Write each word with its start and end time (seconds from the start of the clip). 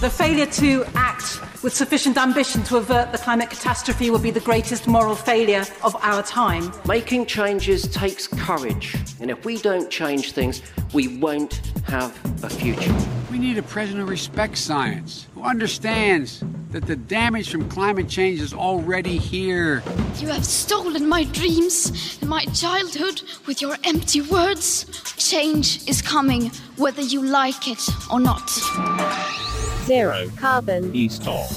The 0.00 0.08
failure 0.08 0.46
to 0.46 0.84
act 0.94 1.40
with 1.64 1.74
sufficient 1.74 2.16
ambition 2.18 2.62
to 2.64 2.76
avert 2.76 3.10
the 3.10 3.18
climate 3.18 3.50
catastrophe 3.50 4.10
will 4.10 4.20
be 4.20 4.30
the 4.30 4.38
greatest 4.38 4.86
moral 4.86 5.16
failure 5.16 5.64
of 5.82 5.96
our 5.96 6.22
time. 6.22 6.72
Making 6.86 7.26
changes 7.26 7.82
takes 7.88 8.28
courage, 8.28 8.94
and 9.20 9.28
if 9.28 9.44
we 9.44 9.58
don't 9.58 9.90
change 9.90 10.30
things, 10.30 10.62
we 10.92 11.18
won't 11.18 11.54
have 11.88 12.16
a 12.44 12.48
future. 12.48 12.94
We 13.32 13.40
need 13.40 13.58
a 13.58 13.62
president 13.64 14.04
who 14.04 14.10
respects 14.10 14.60
science, 14.60 15.26
who 15.34 15.42
understands 15.42 16.44
that 16.70 16.86
the 16.86 16.94
damage 16.94 17.50
from 17.50 17.68
climate 17.68 18.08
change 18.08 18.40
is 18.40 18.54
already 18.54 19.18
here. 19.18 19.82
You 20.18 20.28
have 20.28 20.44
stolen 20.44 21.08
my 21.08 21.24
dreams 21.24 22.18
and 22.20 22.30
my 22.30 22.44
childhood 22.44 23.22
with 23.48 23.60
your 23.60 23.76
empty 23.82 24.20
words. 24.20 24.84
Change 25.16 25.88
is 25.88 26.00
coming, 26.02 26.52
whether 26.76 27.02
you 27.02 27.20
like 27.20 27.66
it 27.66 27.82
or 28.12 28.20
not. 28.20 28.48
Zero 29.88 30.28
carbon. 30.36 30.94
East 30.94 31.24
Talk. 31.24 31.48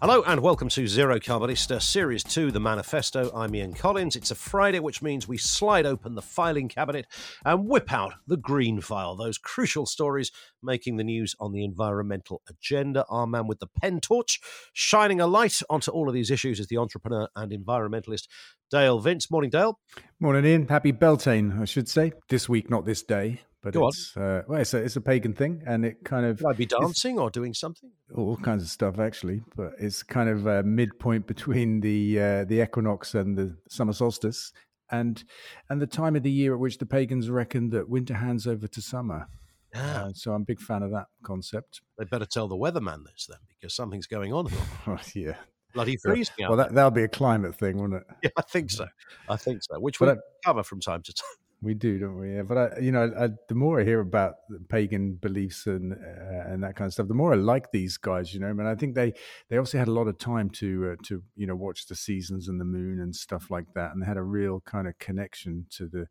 Hello 0.00 0.22
and 0.26 0.40
welcome 0.40 0.70
to 0.70 0.86
Zero 0.86 1.18
Carbonista 1.18 1.82
Series 1.82 2.24
2, 2.24 2.50
The 2.50 2.58
Manifesto. 2.58 3.30
I'm 3.34 3.54
Ian 3.54 3.74
Collins. 3.74 4.16
It's 4.16 4.30
a 4.30 4.34
Friday, 4.34 4.80
which 4.80 5.02
means 5.02 5.28
we 5.28 5.36
slide 5.36 5.84
open 5.84 6.14
the 6.14 6.22
filing 6.22 6.70
cabinet 6.70 7.06
and 7.44 7.68
whip 7.68 7.92
out 7.92 8.14
the 8.26 8.38
green 8.38 8.80
file, 8.80 9.16
those 9.16 9.36
crucial 9.36 9.84
stories 9.84 10.32
making 10.62 10.96
the 10.96 11.04
news 11.04 11.36
on 11.38 11.52
the 11.52 11.62
environmental 11.62 12.40
agenda. 12.48 13.04
Our 13.10 13.26
man 13.26 13.46
with 13.46 13.58
the 13.58 13.68
pen 13.82 14.00
torch, 14.00 14.40
shining 14.72 15.20
a 15.20 15.26
light 15.26 15.60
onto 15.68 15.90
all 15.90 16.08
of 16.08 16.14
these 16.14 16.30
issues, 16.30 16.58
is 16.58 16.68
the 16.68 16.78
entrepreneur 16.78 17.28
and 17.36 17.52
environmentalist 17.52 18.28
Dale 18.70 18.98
Vince. 18.98 19.30
Morning, 19.30 19.50
Dale. 19.50 19.78
Morning, 20.18 20.46
Ian. 20.46 20.68
Happy 20.68 20.92
Beltane, 20.92 21.60
I 21.60 21.66
should 21.66 21.86
say. 21.86 22.14
This 22.30 22.48
week, 22.48 22.70
not 22.70 22.86
this 22.86 23.02
day. 23.02 23.42
But 23.62 23.74
Go 23.74 23.88
it's, 23.88 24.16
uh, 24.16 24.42
well, 24.48 24.60
it's 24.60 24.74
a, 24.74 24.78
it's 24.78 24.96
a 24.96 25.00
pagan 25.00 25.34
thing, 25.34 25.62
and 25.66 25.84
it 25.84 26.04
kind 26.04 26.26
of. 26.26 26.38
Could 26.38 26.48
I 26.48 26.52
be 26.52 26.66
dancing 26.66 27.18
or 27.18 27.30
doing 27.30 27.54
something? 27.54 27.90
All 28.14 28.36
kinds 28.36 28.64
of 28.64 28.68
stuff, 28.68 28.98
actually. 28.98 29.42
But 29.56 29.74
it's 29.78 30.02
kind 30.02 30.28
of 30.28 30.46
a 30.46 30.64
midpoint 30.64 31.28
between 31.28 31.80
the 31.80 32.20
uh, 32.20 32.44
the 32.44 32.60
equinox 32.60 33.14
and 33.14 33.38
the 33.38 33.56
summer 33.68 33.92
solstice, 33.92 34.52
and 34.90 35.22
and 35.70 35.80
the 35.80 35.86
time 35.86 36.16
of 36.16 36.24
the 36.24 36.30
year 36.30 36.54
at 36.54 36.58
which 36.58 36.78
the 36.78 36.86
pagans 36.86 37.30
reckon 37.30 37.70
that 37.70 37.88
winter 37.88 38.14
hands 38.14 38.48
over 38.48 38.66
to 38.66 38.82
summer. 38.82 39.28
Ah. 39.74 40.06
Uh, 40.06 40.12
so 40.12 40.32
I'm 40.32 40.42
a 40.42 40.44
big 40.44 40.60
fan 40.60 40.82
of 40.82 40.90
that 40.90 41.06
concept. 41.22 41.82
They 41.98 42.04
better 42.04 42.26
tell 42.26 42.48
the 42.48 42.56
weatherman 42.56 43.04
this 43.04 43.26
then, 43.28 43.38
because 43.48 43.74
something's 43.74 44.06
going 44.06 44.32
on. 44.32 44.48
Oh, 44.86 44.98
yeah. 45.14 45.36
Bloody 45.72 45.96
freezing 45.96 46.34
Well, 46.40 46.56
that, 46.56 46.74
that'll 46.74 46.90
be 46.90 47.04
a 47.04 47.08
climate 47.08 47.54
thing, 47.54 47.78
won't 47.78 47.94
it? 47.94 48.02
Yeah, 48.22 48.30
I 48.36 48.42
think 48.42 48.70
so. 48.70 48.86
I 49.28 49.36
think 49.36 49.62
so. 49.62 49.80
Which 49.80 50.00
we 50.00 50.08
cover 50.44 50.62
from 50.62 50.80
time 50.80 51.02
to 51.02 51.14
time. 51.14 51.26
We 51.64 51.74
do, 51.74 51.96
don't 52.00 52.18
we? 52.18 52.34
Yeah, 52.34 52.42
but 52.42 52.58
I, 52.58 52.80
you 52.80 52.90
know, 52.90 53.12
I, 53.16 53.28
the 53.48 53.54
more 53.54 53.80
I 53.80 53.84
hear 53.84 54.00
about 54.00 54.34
pagan 54.68 55.14
beliefs 55.14 55.68
and 55.68 55.92
uh, 55.92 56.50
and 56.50 56.60
that 56.64 56.74
kind 56.74 56.88
of 56.88 56.92
stuff, 56.92 57.06
the 57.06 57.14
more 57.14 57.32
I 57.32 57.36
like 57.36 57.70
these 57.70 57.96
guys. 57.96 58.34
You 58.34 58.40
know, 58.40 58.48
I 58.48 58.52
mean, 58.52 58.66
I 58.66 58.74
think 58.74 58.96
they 58.96 59.12
they 59.48 59.58
obviously 59.58 59.78
had 59.78 59.86
a 59.86 59.92
lot 59.92 60.08
of 60.08 60.18
time 60.18 60.50
to 60.50 60.90
uh, 60.90 60.96
to 61.04 61.22
you 61.36 61.46
know 61.46 61.54
watch 61.54 61.86
the 61.86 61.94
seasons 61.94 62.48
and 62.48 62.60
the 62.60 62.64
moon 62.64 62.98
and 62.98 63.14
stuff 63.14 63.48
like 63.48 63.66
that, 63.76 63.92
and 63.92 64.02
they 64.02 64.06
had 64.06 64.16
a 64.16 64.24
real 64.24 64.60
kind 64.66 64.88
of 64.88 64.98
connection 64.98 65.66
to 65.70 65.86
the 65.86 66.08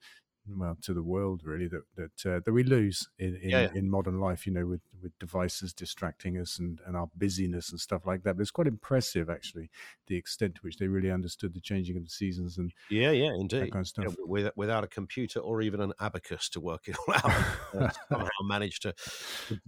well 0.47 0.77
to 0.81 0.93
the 0.93 1.03
world 1.03 1.41
really 1.45 1.67
that 1.67 1.83
that 1.95 2.25
uh, 2.35 2.39
that 2.45 2.51
we 2.51 2.63
lose 2.63 3.07
in 3.19 3.35
in, 3.41 3.49
Yeah, 3.49 3.61
yeah. 3.61 3.69
in 3.75 3.89
modern 3.89 4.19
life. 4.19 4.45
You 4.47 4.53
know, 4.53 4.65
with 4.65 4.81
with 5.01 5.17
devices 5.19 5.73
distracting 5.73 6.37
us 6.37 6.59
and 6.59 6.79
and 6.85 6.95
our 6.95 7.07
busyness 7.15 7.71
and 7.71 7.79
stuff 7.79 8.05
like 8.05 8.23
that. 8.23 8.35
But 8.37 8.41
it's 8.41 8.51
quite 8.51 8.67
impressive 8.67 9.29
actually 9.29 9.69
the 10.07 10.15
extent 10.15 10.55
to 10.55 10.61
which 10.61 10.77
they 10.77 10.87
really 10.87 11.09
understood 11.11 11.53
the 11.53 11.61
changing 11.61 11.97
of 11.97 12.03
the 12.03 12.09
seasons 12.09 12.57
and 12.57 12.71
Yeah, 12.89 13.11
yeah, 13.11 13.33
indeed. 13.33 13.61
that 13.63 13.71
kind 13.71 13.85
of 13.85 13.91
Yeah, 13.97 14.09
stuff. 14.09 14.15
with, 14.19 14.51
without 14.55 14.83
a 14.83 14.87
computer 14.87 15.39
or 15.39 15.61
even 15.61 15.79
an 15.79 15.93
abacus 15.99 16.49
to 16.49 16.59
work 16.59 16.87
it 16.87 16.97
all 17.07 17.13
out, 17.15 17.25
uh, 17.73 17.89
somehow 18.09 18.27
managed 18.43 18.81
to 18.83 18.93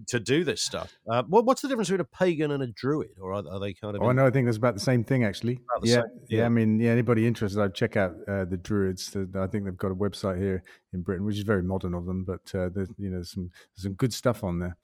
to 0.08 0.20
do 0.20 0.44
this 0.44 0.62
stuff. 0.62 0.94
Uh, 1.10 1.24
what, 1.24 1.46
what's 1.46 1.62
the 1.62 1.68
difference 1.68 1.90
between 1.90 2.02
a 2.02 2.06
pagan 2.06 2.52
and 2.52 2.62
a 2.64 2.68
druid, 2.68 3.12
or 3.22 3.34
are, 3.34 3.44
are 3.50 3.60
they 3.60 3.74
kind 3.74 3.96
of? 3.96 4.02
Oh, 4.02 4.10
in- 4.10 4.16
no, 4.18 4.26
I 4.26 4.32
think 4.32 4.48
it's 4.48 4.58
about 4.58 4.74
the 4.74 4.80
same 4.82 5.04
thing 5.04 5.24
actually. 5.24 5.60
Yeah, 5.84 5.96
same, 5.96 6.04
yeah. 6.30 6.46
I 6.46 6.50
mean, 6.50 6.80
yeah. 6.80 6.92
Anybody 6.92 7.26
interested, 7.28 7.62
I'd 7.62 7.74
check 7.76 7.98
out 7.98 8.16
uh, 8.28 8.46
the 8.46 8.58
Druids. 8.58 9.16
I 9.16 9.48
think 9.48 9.66
they've 9.66 9.78
got 9.78 9.92
a 9.92 9.96
website 9.96 10.40
here 10.40 10.63
in 10.94 11.02
Britain, 11.02 11.26
which 11.26 11.38
is 11.38 11.44
very 11.44 11.64
modern 11.64 11.94
of 11.94 12.06
them, 12.06 12.24
but 12.24 12.54
uh, 12.56 12.70
there's 12.74 12.90
you 12.98 13.10
know 13.10 13.24
some 13.24 13.52
some 13.76 13.94
good 13.94 14.14
stuff 14.14 14.44
on 14.44 14.60
there. 14.60 14.78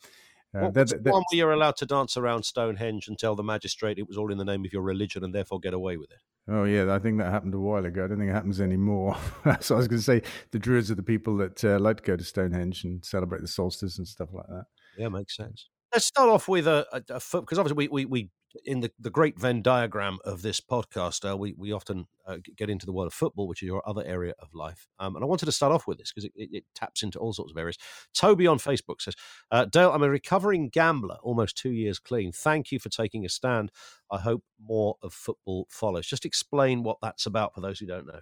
Uh, 0.54 0.70
what's 0.72 0.94
one 0.94 1.04
where 1.04 1.24
you're 1.34 1.52
allowed 1.52 1.76
to 1.78 1.86
dance 1.86 2.18
around 2.18 2.44
Stonehenge 2.44 3.08
and 3.08 3.20
tell 3.20 3.36
the 3.36 3.44
magistrate 3.44 4.00
it 4.00 4.08
was 4.08 4.18
all 4.18 4.32
in 4.32 4.40
the 4.40 4.46
name 4.46 4.66
of 4.66 4.74
your 4.74 4.82
religion 4.82 5.24
and 5.24 5.34
therefore 5.34 5.60
get 5.60 5.76
away 5.76 5.96
with 5.96 6.10
it. 6.10 6.18
oh 6.48 6.64
yeah, 6.64 6.92
I 6.92 6.98
think 6.98 7.20
that 7.20 7.32
happened 7.32 7.54
a 7.54 7.60
while 7.60 7.86
ago. 7.86 8.04
I 8.04 8.08
don't 8.08 8.18
think 8.18 8.32
it 8.32 8.34
happens 8.34 8.60
anymore. 8.60 9.16
so 9.60 9.76
I 9.76 9.78
was 9.78 9.88
going 9.88 10.00
to 10.00 10.04
say 10.04 10.24
the 10.50 10.58
Druids 10.58 10.90
are 10.90 10.96
the 10.96 11.04
people 11.04 11.38
that 11.38 11.64
uh, 11.64 11.78
like 11.80 11.98
to 11.98 12.04
go 12.04 12.16
to 12.16 12.24
Stonehenge 12.24 12.84
and 12.84 13.06
celebrate 13.06 13.42
the 13.42 13.48
solstice 13.48 14.00
and 14.00 14.08
stuff 14.08 14.30
like 14.34 14.48
that. 14.48 14.66
Yeah, 14.98 15.10
makes 15.10 15.36
sense. 15.36 15.70
Let's 15.94 16.06
start 16.06 16.30
off 16.30 16.48
with 16.48 16.68
a, 16.68 16.86
foot 17.20 17.42
because 17.42 17.58
obviously 17.58 17.88
we, 17.88 18.06
we, 18.06 18.06
we 18.06 18.30
in 18.66 18.82
the, 18.82 18.92
the 19.00 19.10
great 19.10 19.40
Venn 19.40 19.62
diagram 19.62 20.18
of 20.24 20.42
this 20.42 20.60
podcast, 20.62 21.30
uh, 21.30 21.38
we 21.38 21.54
we 21.58 21.72
often 21.72 22.08
uh, 22.28 22.38
get 22.56 22.70
into 22.70 22.86
the 22.86 22.92
world 22.92 23.08
of 23.08 23.14
football, 23.14 23.48
which 23.48 23.62
is 23.62 23.68
your 23.68 23.88
other 23.88 24.04
area 24.06 24.34
of 24.40 24.50
life. 24.54 24.88
Um, 25.00 25.16
and 25.16 25.24
I 25.24 25.28
wanted 25.28 25.46
to 25.46 25.52
start 25.52 25.72
off 25.72 25.88
with 25.88 25.98
this 25.98 26.12
because 26.12 26.26
it, 26.26 26.32
it, 26.36 26.50
it 26.52 26.64
taps 26.76 27.04
into 27.04 27.20
all 27.20 27.34
sorts 27.34 27.52
of 27.52 27.58
areas. 27.58 27.78
Toby 28.14 28.48
on 28.48 28.58
Facebook 28.58 29.02
says, 29.02 29.16
uh, 29.52 29.66
"Dale, 29.66 29.92
I'm 29.92 30.04
a 30.04 30.10
recovering 30.10 30.70
gambler, 30.70 31.18
almost 31.24 31.58
two 31.58 31.72
years 31.72 32.00
clean. 32.00 32.32
Thank 32.32 32.72
you 32.72 32.80
for 32.80 32.90
taking 32.90 33.26
a 33.26 33.30
stand. 33.30 33.72
I 34.12 34.20
hope 34.20 34.44
more 34.60 34.96
of 35.02 35.14
football 35.14 35.68
follows. 35.70 36.08
Just 36.08 36.26
explain 36.26 36.84
what 36.84 36.98
that's 37.02 37.26
about 37.26 37.54
for 37.54 37.62
those 37.62 37.80
who 37.80 37.86
don't 37.86 38.08
know." 38.08 38.22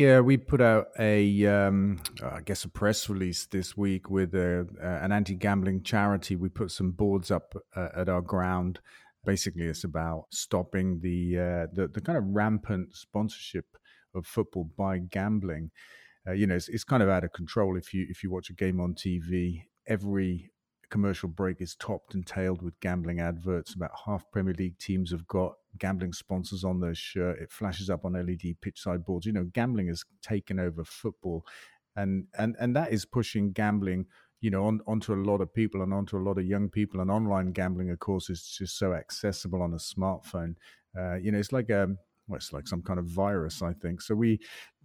Yeah, 0.00 0.20
we 0.20 0.38
put 0.38 0.62
out 0.62 0.86
a, 0.98 1.44
um, 1.44 2.00
I 2.24 2.40
guess, 2.40 2.64
a 2.64 2.70
press 2.70 3.10
release 3.10 3.44
this 3.44 3.76
week 3.76 4.08
with 4.08 4.34
a, 4.34 4.66
uh, 4.82 5.04
an 5.04 5.12
anti-gambling 5.12 5.82
charity. 5.82 6.36
We 6.36 6.48
put 6.48 6.70
some 6.70 6.92
boards 6.92 7.30
up 7.30 7.54
uh, 7.76 7.88
at 7.94 8.08
our 8.08 8.22
ground. 8.22 8.80
Basically, 9.26 9.64
it's 9.64 9.84
about 9.84 10.24
stopping 10.30 11.00
the 11.02 11.38
uh, 11.38 11.66
the, 11.74 11.88
the 11.88 12.00
kind 12.00 12.16
of 12.16 12.24
rampant 12.28 12.96
sponsorship 12.96 13.66
of 14.14 14.26
football 14.26 14.70
by 14.74 15.00
gambling. 15.00 15.70
Uh, 16.26 16.32
you 16.32 16.46
know, 16.46 16.54
it's, 16.54 16.70
it's 16.70 16.82
kind 16.82 17.02
of 17.02 17.10
out 17.10 17.24
of 17.24 17.34
control. 17.34 17.76
If 17.76 17.92
you 17.92 18.06
if 18.08 18.22
you 18.22 18.30
watch 18.30 18.48
a 18.48 18.54
game 18.54 18.80
on 18.80 18.94
TV, 18.94 19.64
every 19.86 20.50
commercial 20.90 21.28
break 21.28 21.60
is 21.60 21.74
topped 21.76 22.14
and 22.14 22.26
tailed 22.26 22.62
with 22.62 22.78
gambling 22.80 23.20
adverts. 23.20 23.74
About 23.74 23.92
half 24.04 24.30
Premier 24.30 24.54
League 24.54 24.78
teams 24.78 25.10
have 25.10 25.26
got 25.26 25.54
gambling 25.78 26.12
sponsors 26.12 26.64
on 26.64 26.80
their 26.80 26.94
shirt. 26.94 27.38
It 27.40 27.50
flashes 27.50 27.88
up 27.88 28.04
on 28.04 28.12
LED 28.12 28.60
pitch 28.60 28.82
side 28.82 29.04
boards. 29.04 29.26
You 29.26 29.32
know, 29.32 29.44
gambling 29.44 29.88
has 29.88 30.04
taken 30.22 30.58
over 30.58 30.84
football, 30.84 31.46
and 31.96 32.26
and 32.38 32.56
and 32.60 32.74
that 32.76 32.92
is 32.92 33.04
pushing 33.04 33.52
gambling. 33.52 34.06
You 34.40 34.50
know, 34.50 34.64
on, 34.64 34.80
onto 34.86 35.12
a 35.12 35.22
lot 35.22 35.42
of 35.42 35.52
people 35.52 35.82
and 35.82 35.92
onto 35.92 36.16
a 36.16 36.24
lot 36.26 36.38
of 36.38 36.46
young 36.46 36.70
people. 36.70 37.00
And 37.00 37.10
online 37.10 37.52
gambling, 37.52 37.90
of 37.90 37.98
course, 37.98 38.30
is 38.30 38.42
just 38.42 38.78
so 38.78 38.94
accessible 38.94 39.60
on 39.60 39.74
a 39.74 39.76
smartphone. 39.76 40.54
Uh, 40.98 41.16
you 41.16 41.30
know, 41.30 41.38
it's 41.38 41.52
like 41.52 41.70
um, 41.70 41.98
well, 42.30 42.36
it's 42.36 42.52
like 42.52 42.68
some 42.68 42.80
kind 42.80 42.98
of 42.98 43.06
virus, 43.06 43.60
I 43.60 43.72
think. 43.72 44.00
So 44.00 44.14
we 44.14 44.38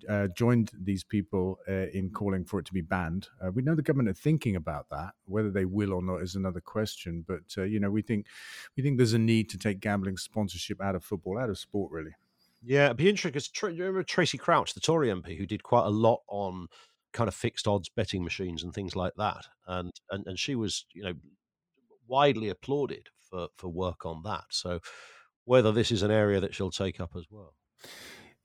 uh, 0.10 0.28
joined 0.36 0.72
these 0.82 1.04
people 1.04 1.60
uh, 1.70 1.88
in 1.94 2.10
calling 2.10 2.44
for 2.44 2.60
it 2.60 2.66
to 2.66 2.74
be 2.74 2.82
banned. 2.82 3.28
Uh, 3.40 3.52
we 3.52 3.62
know 3.62 3.76
the 3.76 3.84
government 3.84 4.10
are 4.10 4.14
thinking 4.14 4.56
about 4.56 4.88
that. 4.90 5.12
Whether 5.26 5.52
they 5.52 5.66
will 5.66 5.94
or 5.94 6.02
not 6.02 6.24
is 6.24 6.36
another 6.36 6.60
question. 6.60 7.24
But 7.28 7.44
uh, 7.58 7.64
you 7.64 7.80
know, 7.80 7.92
we 7.92 8.02
think 8.02 8.26
we 8.76 8.82
think 8.82 8.98
there's 8.98 9.14
a 9.14 9.20
need 9.20 9.50
to 9.52 9.60
take 9.60 9.80
gambling 9.80 10.18
sponsorship 10.18 10.82
out 10.82 10.96
of 10.96 11.04
football, 11.04 11.38
out 11.38 11.52
of 11.52 11.60
sport, 11.60 11.92
really. 11.92 12.16
Yeah, 12.64 12.86
it'd 12.86 12.98
be 12.98 13.10
interesting 13.10 13.32
because 13.32 13.52
remember 13.62 14.02
Tracey 14.02 14.40
Crouch, 14.40 14.74
the 14.74 14.80
Tory 14.80 15.10
MP, 15.10 15.38
who 15.38 15.46
did 15.46 15.62
quite 15.62 15.86
a 15.86 15.92
lot 15.92 16.22
on 16.28 16.68
kind 17.14 17.28
of 17.28 17.36
fixed 17.36 17.68
odds 17.68 17.90
betting 17.90 18.24
machines 18.24 18.64
and 18.64 18.74
things 18.74 18.96
like 18.96 19.14
that, 19.18 19.46
and 19.68 19.92
and, 20.10 20.26
and 20.26 20.40
she 20.40 20.56
was 20.56 20.86
you 20.94 21.04
know 21.04 21.14
widely 22.08 22.50
applauded 22.50 23.10
for 23.30 23.50
for 23.56 23.68
work 23.68 24.04
on 24.04 24.24
that. 24.24 24.46
So 24.50 24.80
whether 25.46 25.72
this 25.72 25.92
is 25.92 26.04
an 26.04 26.12
area 26.12 26.40
that 26.40 26.54
she'll 26.54 26.72
take 26.72 27.00
up 27.00 27.16
as 27.16 27.26
well. 27.30 27.54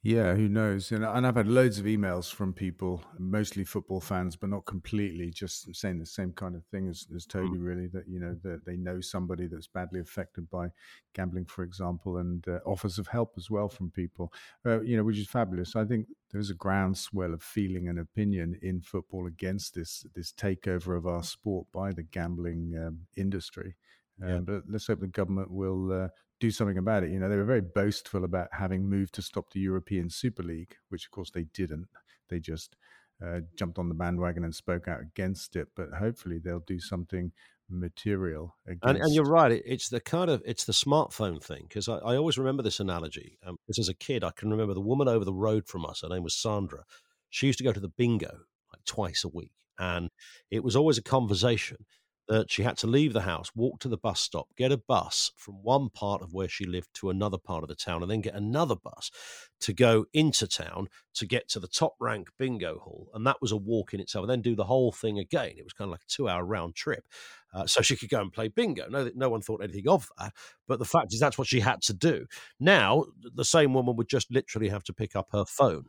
Yeah, 0.03 0.35
who 0.35 0.49
knows? 0.49 0.93
And, 0.93 1.05
I've 1.05 1.37
had 1.37 1.47
loads 1.47 1.79
of 1.79 1.85
emails 1.85 2.33
from 2.33 2.55
people, 2.55 3.03
mostly 3.19 3.65
football 3.65 4.01
fans, 4.01 4.35
but 4.35 4.49
not 4.49 4.65
completely, 4.65 5.31
just 5.31 5.75
saying 5.77 5.99
the 5.99 6.07
same 6.07 6.33
kind 6.33 6.57
of 6.57 6.65
thing 6.65 6.89
as, 6.89 7.07
as 7.15 7.27
Toby, 7.27 7.59
really, 7.59 7.87
that, 7.89 8.09
you 8.09 8.19
know, 8.19 8.35
that 8.43 8.65
they 8.65 8.77
know 8.77 9.03
somebody 9.03 9.47
that's 9.47 9.67
badly 9.67 10.01
affected 10.01 10.49
by 10.49 10.69
gambling, 11.15 11.45
for 11.45 11.65
example, 11.65 12.17
and 12.17 12.49
uh, 12.49 12.61
offers 12.65 12.99
of 12.99 13.09
help 13.09 13.35
as 13.37 13.51
well 13.51 13.69
from 13.69 13.91
people, 13.91 14.33
uh, 14.65 14.81
you 14.81 14.97
know, 14.97 15.05
which 15.05 15.19
is 15.19 15.29
fabulous. 15.29 15.77
I 15.77 15.85
think 15.85 16.07
there's 16.31 16.49
a 16.49 16.55
groundswell 16.55 17.35
of 17.35 17.43
feeling 17.43 17.89
and 17.89 17.99
opinion 17.99 18.59
in 18.63 18.81
football 18.81 19.27
against 19.27 19.75
this, 19.75 20.07
this 20.15 20.33
takeover 20.33 20.97
of 20.97 21.07
our 21.07 21.23
sport 21.23 21.67
by 21.75 21.93
the 21.93 22.05
gambling 22.05 22.73
um, 22.83 23.01
industry. 23.19 23.77
Yeah. 24.19 24.37
Um, 24.37 24.45
but 24.45 24.63
let's 24.67 24.87
hope 24.87 25.01
the 25.01 25.09
government 25.09 25.51
will 25.51 25.93
uh, 25.93 26.09
do 26.41 26.51
something 26.51 26.79
about 26.79 27.05
it. 27.05 27.11
You 27.11 27.21
know, 27.21 27.29
they 27.29 27.37
were 27.37 27.45
very 27.45 27.61
boastful 27.61 28.25
about 28.25 28.49
having 28.53 28.89
moved 28.89 29.15
to 29.15 29.23
stop 29.23 29.53
the 29.53 29.61
European 29.61 30.11
Super 30.11 30.43
League, 30.43 30.77
which 30.89 31.05
of 31.05 31.11
course 31.11 31.31
they 31.31 31.45
didn't. 31.55 31.89
They 32.29 32.41
just 32.41 32.77
uh, 33.25 33.41
jumped 33.55 33.79
on 33.79 33.89
the 33.89 33.95
bandwagon 33.95 34.45
and 34.45 34.55
spoke 34.55 34.89
out 34.89 35.01
against 35.01 35.55
it. 35.55 35.69
But 35.77 35.91
hopefully 35.99 36.39
they'll 36.39 36.65
do 36.67 36.81
something 36.81 37.33
material 37.69 38.57
against. 38.67 38.85
And, 38.85 38.99
and 38.99 39.15
you're 39.15 39.25
right. 39.25 39.53
It, 39.53 39.63
it's 39.67 39.89
the 39.89 40.01
kind 40.01 40.31
of 40.31 40.43
it's 40.45 40.65
the 40.65 40.73
smartphone 40.73 41.43
thing 41.43 41.67
because 41.69 41.89
I, 41.89 41.99
I 41.99 42.17
always 42.17 42.39
remember 42.39 42.63
this 42.63 42.81
analogy. 42.81 43.39
Because 43.43 43.79
as 43.79 43.89
a 43.89 43.95
kid, 43.95 44.25
I 44.25 44.31
can 44.31 44.51
remember 44.51 44.75
the 44.75 44.81
woman 44.81 45.09
over 45.09 45.25
the 45.25 45.35
road 45.35 45.67
from 45.67 45.85
us. 45.85 46.01
Her 46.01 46.09
name 46.09 46.23
was 46.23 46.35
Sandra. 46.35 46.85
She 47.29 47.47
used 47.47 47.59
to 47.59 47.65
go 47.65 47.73
to 47.73 47.81
the 47.81 47.89
bingo 47.89 48.31
like 48.73 48.85
twice 48.87 49.25
a 49.25 49.29
week, 49.29 49.53
and 49.79 50.11
it 50.51 50.65
was 50.65 50.75
always 50.75 50.99
a 50.99 51.03
conversation 51.03 51.85
that 52.31 52.49
she 52.49 52.63
had 52.63 52.77
to 52.79 52.87
leave 52.87 53.13
the 53.13 53.23
house, 53.23 53.51
walk 53.57 53.81
to 53.81 53.89
the 53.89 53.97
bus 53.97 54.21
stop, 54.21 54.47
get 54.57 54.71
a 54.71 54.77
bus 54.77 55.33
from 55.37 55.55
one 55.65 55.89
part 55.89 56.23
of 56.23 56.33
where 56.33 56.49
she 56.49 56.65
lived 56.65 56.89
to 56.95 57.11
another 57.11 57.39
part 57.39 57.65
of 57.65 57.69
the 57.69 57.75
town, 57.75 58.03
and 58.03 58.11
then 58.11 58.21
get 58.21 58.37
another 58.37 58.77
bus 58.77 59.11
to 59.59 59.73
go 59.73 60.07
into 60.13 60.47
town 60.47 60.87
to 61.13 61.27
get 61.27 61.49
to 61.49 61.59
the 61.59 61.67
top 61.67 61.95
rank 61.99 62.29
bingo 62.39 62.79
hall. 62.79 63.09
And 63.15 63.27
that 63.27 63.43
was 63.43 63.51
a 63.51 63.57
walk 63.57 63.95
in 63.95 64.01
itself, 64.01 64.23
and 64.23 64.31
then 64.31 64.43
do 64.43 64.55
the 64.55 64.63
whole 64.63 64.93
thing 64.93 65.19
again. 65.19 65.55
It 65.59 65.65
was 65.65 65.73
kind 65.73 65.89
of 65.89 65.91
like 65.91 66.03
a 66.03 66.09
two 66.09 66.29
hour 66.29 66.45
round 66.45 66.77
trip. 66.77 67.05
Uh, 67.53 67.67
so 67.67 67.83
she 67.83 67.97
could 67.97 68.09
go 68.11 68.21
and 68.21 68.33
play 68.33 68.47
bingo. 68.47 68.89
No, 68.89 69.11
no 69.17 69.29
one 69.29 69.41
thought 69.41 69.61
anything 69.61 69.89
of 69.89 70.09
that. 70.17 70.33
But 70.69 70.79
the 70.79 70.85
fact 70.85 71.13
is, 71.13 71.19
that's 71.19 71.37
what 71.37 71.49
she 71.49 71.59
had 71.59 71.83
to 71.83 71.93
do. 71.93 72.27
Now, 72.61 73.07
the 73.35 73.45
same 73.45 73.75
woman 73.75 73.97
would 73.97 74.09
just 74.09 74.31
literally 74.31 74.69
have 74.69 74.85
to 74.85 74.93
pick 74.93 75.17
up 75.17 75.31
her 75.33 75.45
phone 75.45 75.87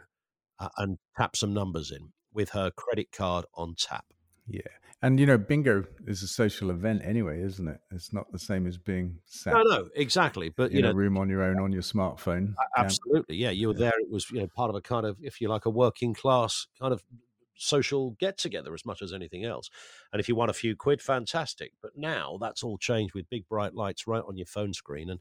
uh, 0.59 0.69
and 0.77 0.97
tap 1.15 1.35
some 1.35 1.53
numbers 1.53 1.91
in 1.91 2.13
with 2.33 2.49
her 2.49 2.71
credit 2.71 3.11
card 3.11 3.45
on 3.53 3.75
tap. 3.77 4.05
Yeah. 4.47 4.61
And 5.03 5.19
you 5.19 5.25
know, 5.25 5.37
bingo 5.37 5.85
is 6.05 6.21
a 6.21 6.27
social 6.27 6.69
event 6.69 7.01
anyway, 7.03 7.41
isn't 7.41 7.67
it? 7.67 7.79
It's 7.91 8.13
not 8.13 8.31
the 8.31 8.37
same 8.37 8.67
as 8.67 8.77
being 8.77 9.17
sat 9.25 9.53
No, 9.53 9.63
no, 9.63 9.89
exactly. 9.95 10.49
But 10.49 10.71
you 10.71 10.83
know, 10.83 10.91
a 10.91 10.93
room 10.93 11.17
on 11.17 11.27
your 11.27 11.41
own 11.41 11.59
on 11.59 11.71
your 11.71 11.81
smartphone. 11.81 12.53
absolutely, 12.77 13.37
yeah, 13.37 13.49
you 13.49 13.69
were 13.69 13.73
there. 13.73 13.93
It 13.99 14.11
was 14.11 14.29
you 14.29 14.41
know 14.41 14.47
part 14.55 14.69
of 14.69 14.75
a 14.75 14.81
kind 14.81 15.05
of, 15.05 15.17
if 15.21 15.41
you 15.41 15.49
like, 15.49 15.65
a 15.65 15.71
working 15.71 16.13
class 16.13 16.67
kind 16.79 16.93
of 16.93 17.03
social 17.55 18.11
get 18.19 18.37
together 18.37 18.73
as 18.73 18.85
much 18.85 19.01
as 19.01 19.13
anything 19.13 19.45
else. 19.45 19.69
And 20.11 20.19
if 20.19 20.27
you 20.27 20.35
won 20.35 20.49
a 20.49 20.53
few 20.53 20.75
quid, 20.75 21.01
fantastic. 21.01 21.73
But 21.81 21.91
now 21.95 22.37
that's 22.39 22.63
all 22.63 22.77
changed 22.77 23.13
with 23.13 23.29
big 23.29 23.47
bright 23.47 23.73
lights 23.73 24.07
right 24.07 24.23
on 24.27 24.37
your 24.37 24.47
phone 24.47 24.73
screen, 24.73 25.09
and 25.09 25.19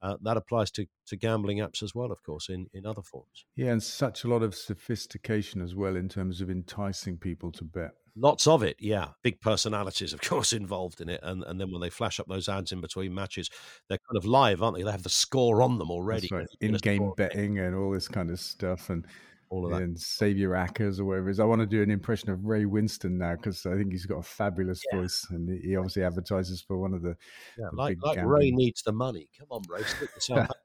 uh, 0.00 0.16
that 0.22 0.38
applies 0.38 0.70
to 0.70 0.86
to 1.06 1.16
gambling 1.16 1.58
apps 1.58 1.82
as 1.82 1.94
well, 1.94 2.12
of 2.12 2.22
course, 2.22 2.48
in 2.48 2.68
in 2.72 2.86
other 2.86 3.02
forms. 3.02 3.44
Yeah, 3.56 3.72
and 3.72 3.82
such 3.82 4.24
a 4.24 4.28
lot 4.28 4.42
of 4.42 4.54
sophistication 4.54 5.60
as 5.60 5.74
well 5.74 5.96
in 5.96 6.08
terms 6.08 6.40
of 6.40 6.48
enticing 6.48 7.18
people 7.18 7.52
to 7.52 7.64
bet. 7.64 7.92
Lots 8.20 8.48
of 8.48 8.64
it, 8.64 8.76
yeah. 8.80 9.08
Big 9.22 9.40
personalities, 9.40 10.12
of 10.12 10.20
course, 10.22 10.52
involved 10.52 11.00
in 11.00 11.08
it. 11.08 11.20
And 11.22 11.44
and 11.44 11.60
then 11.60 11.70
when 11.70 11.80
they 11.80 11.90
flash 11.90 12.18
up 12.18 12.26
those 12.26 12.48
ads 12.48 12.72
in 12.72 12.80
between 12.80 13.14
matches, 13.14 13.48
they're 13.88 13.98
kind 13.98 14.16
of 14.16 14.24
live, 14.24 14.62
aren't 14.62 14.76
they? 14.76 14.82
They 14.82 14.90
have 14.90 15.02
the 15.02 15.08
score 15.08 15.62
on 15.62 15.78
them 15.78 15.90
already. 15.90 16.28
Right. 16.30 16.46
In-game 16.60 17.12
betting 17.16 17.58
and 17.58 17.74
all 17.74 17.90
this 17.90 18.08
kind 18.08 18.30
of 18.30 18.40
stuff, 18.40 18.90
and 18.90 19.06
all 19.50 19.64
of 19.66 19.72
that. 19.72 19.82
and 19.82 19.98
save 19.98 20.36
your 20.38 20.54
hackers 20.54 21.00
or 21.00 21.04
whatever 21.06 21.28
it 21.28 21.32
is. 21.32 21.40
I 21.40 21.44
want 21.44 21.60
to 21.60 21.66
do 21.66 21.82
an 21.82 21.90
impression 21.90 22.30
of 22.30 22.44
Ray 22.44 22.64
Winstone 22.64 23.12
now 23.18 23.34
because 23.36 23.64
I 23.66 23.74
think 23.76 23.92
he's 23.92 24.06
got 24.06 24.18
a 24.18 24.22
fabulous 24.22 24.82
voice, 24.92 25.26
and 25.30 25.48
he- 25.62 25.76
obviously 25.76 26.02
advertises 26.04 26.60
for 26.60 26.78
one 26.78 26.94
of 26.94 27.02
the, 27.02 27.16
Yeah, 27.58 27.68
the 27.70 27.76
like 27.76 27.98
like 28.02 28.18
Ray 28.24 28.50
needs 28.50 28.82
the 28.82 28.92
money. 28.92 29.28
Come 29.38 29.48
on, 29.50 29.62
Ray, 29.68 29.82
stick 29.84 30.10
yourself. 30.14 30.40
out. 30.50 30.56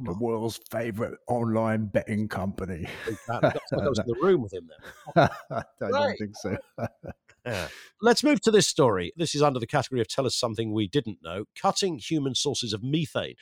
the 0.00 0.14
world's 0.14 0.58
favorite 0.70 1.18
online 1.26 1.86
betting 1.86 2.28
company. 2.28 2.86
Exactly. 3.08 3.50
That's 3.50 3.72
what 3.72 3.84
goes 3.84 3.98
in 3.98 4.04
the 4.06 4.16
room 4.22 4.42
with 4.42 4.52
him 4.52 4.68
then. 5.16 5.28
I 5.50 5.62
don't 5.80 5.90
Right. 5.92 6.18
think 6.18 6.36
so. 6.36 6.56
Yeah. 7.44 7.68
Let's 8.02 8.22
move 8.22 8.40
to 8.42 8.50
this 8.52 8.66
story. 8.68 9.12
This 9.16 9.34
is 9.34 9.42
under 9.42 9.58
the 9.58 9.66
category 9.66 10.00
of 10.00 10.06
tell 10.08 10.26
us 10.26 10.36
something 10.36 10.72
we 10.72 10.86
didn't 10.86 11.18
know. 11.22 11.46
Cutting 11.60 11.98
human 11.98 12.34
sources 12.34 12.72
of 12.72 12.82
methane 12.84 13.34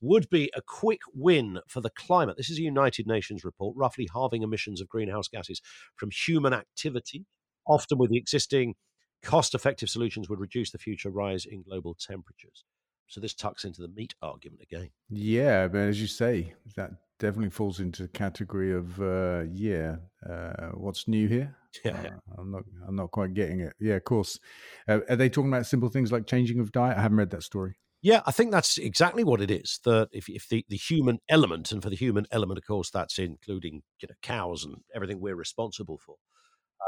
would 0.00 0.28
be 0.30 0.50
a 0.54 0.62
quick 0.62 1.00
win 1.14 1.60
for 1.68 1.80
the 1.80 1.90
climate. 1.90 2.36
This 2.36 2.50
is 2.50 2.58
a 2.58 2.62
United 2.62 3.06
Nations 3.06 3.44
report, 3.44 3.74
roughly 3.76 4.08
halving 4.12 4.42
emissions 4.42 4.80
of 4.80 4.88
greenhouse 4.88 5.28
gases 5.28 5.60
from 5.96 6.10
human 6.10 6.52
activity, 6.52 7.24
often 7.66 7.98
with 7.98 8.10
the 8.10 8.18
existing 8.18 8.74
cost 9.22 9.54
effective 9.54 9.88
solutions 9.88 10.28
would 10.28 10.40
reduce 10.40 10.70
the 10.70 10.78
future 10.78 11.10
rise 11.10 11.44
in 11.44 11.62
global 11.62 11.96
temperatures. 11.98 12.64
So 13.08 13.20
this 13.20 13.34
tucks 13.34 13.64
into 13.64 13.82
the 13.82 13.88
meat 13.88 14.14
argument 14.20 14.62
again. 14.62 14.90
Yeah, 15.08 15.68
but 15.68 15.78
as 15.78 16.00
you 16.00 16.08
say, 16.08 16.54
that 16.74 16.90
definitely 17.18 17.50
falls 17.50 17.80
into 17.80 18.02
the 18.02 18.08
category 18.08 18.74
of 18.74 19.00
uh, 19.00 19.44
yeah. 19.52 19.96
Uh, 20.28 20.70
what's 20.74 21.06
new 21.06 21.28
here? 21.28 21.56
Yeah. 21.84 21.92
Uh, 21.92 22.40
I'm 22.40 22.50
not. 22.50 22.62
I'm 22.86 22.96
not 22.96 23.10
quite 23.10 23.34
getting 23.34 23.60
it. 23.60 23.74
Yeah, 23.78 23.94
of 23.94 24.04
course. 24.04 24.40
Uh, 24.88 25.00
are 25.08 25.16
they 25.16 25.28
talking 25.28 25.52
about 25.52 25.66
simple 25.66 25.88
things 25.88 26.10
like 26.10 26.26
changing 26.26 26.58
of 26.58 26.72
diet? 26.72 26.98
I 26.98 27.02
haven't 27.02 27.18
read 27.18 27.30
that 27.30 27.42
story. 27.42 27.76
Yeah, 28.02 28.22
I 28.26 28.30
think 28.30 28.52
that's 28.52 28.78
exactly 28.78 29.24
what 29.24 29.40
it 29.40 29.50
is. 29.50 29.80
That 29.84 30.08
if, 30.12 30.28
if 30.28 30.48
the, 30.48 30.64
the 30.68 30.76
human 30.76 31.18
element, 31.28 31.72
and 31.72 31.82
for 31.82 31.90
the 31.90 31.96
human 31.96 32.26
element, 32.30 32.58
of 32.58 32.66
course, 32.66 32.90
that's 32.90 33.18
including 33.18 33.82
you 34.00 34.08
know 34.08 34.14
cows 34.22 34.64
and 34.64 34.76
everything 34.94 35.20
we're 35.20 35.34
responsible 35.36 35.98
for, 35.98 36.16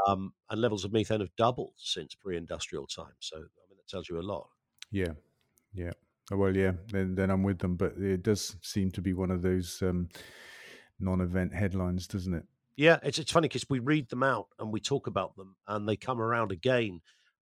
um, 0.07 0.33
and 0.49 0.61
levels 0.61 0.85
of 0.85 0.93
methane 0.93 1.19
have 1.19 1.35
doubled 1.35 1.73
since 1.77 2.15
pre-industrial 2.15 2.87
times. 2.87 3.15
So 3.19 3.37
I 3.37 3.39
mean, 3.39 3.77
that 3.77 3.87
tells 3.89 4.09
you 4.09 4.19
a 4.19 4.21
lot. 4.21 4.47
Yeah, 4.91 5.13
yeah. 5.73 5.91
Oh, 6.31 6.37
Well, 6.37 6.55
yeah. 6.55 6.73
Then, 6.91 7.15
then 7.15 7.31
I'm 7.31 7.43
with 7.43 7.59
them, 7.59 7.75
but 7.75 7.93
it 7.97 8.23
does 8.23 8.55
seem 8.61 8.91
to 8.91 9.01
be 9.01 9.13
one 9.13 9.31
of 9.31 9.41
those 9.41 9.81
um, 9.81 10.09
non-event 10.99 11.53
headlines, 11.53 12.07
doesn't 12.07 12.33
it? 12.33 12.43
Yeah, 12.75 12.99
it's 13.03 13.19
it's 13.19 13.31
funny 13.31 13.49
because 13.49 13.65
we 13.69 13.79
read 13.79 14.09
them 14.09 14.23
out 14.23 14.47
and 14.57 14.71
we 14.71 14.79
talk 14.79 15.07
about 15.07 15.35
them, 15.35 15.55
and 15.67 15.87
they 15.87 15.97
come 15.97 16.21
around 16.21 16.51
again, 16.51 17.01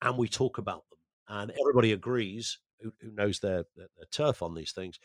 and 0.02 0.18
we 0.18 0.28
talk 0.28 0.58
about 0.58 0.84
them, 0.90 0.98
and 1.28 1.52
everybody 1.60 1.92
agrees 1.92 2.58
who, 2.82 2.92
who 3.00 3.10
knows 3.12 3.40
their, 3.40 3.64
their 3.76 3.88
their 3.96 4.06
turf 4.10 4.42
on 4.42 4.54
these 4.54 4.72
things 4.72 4.98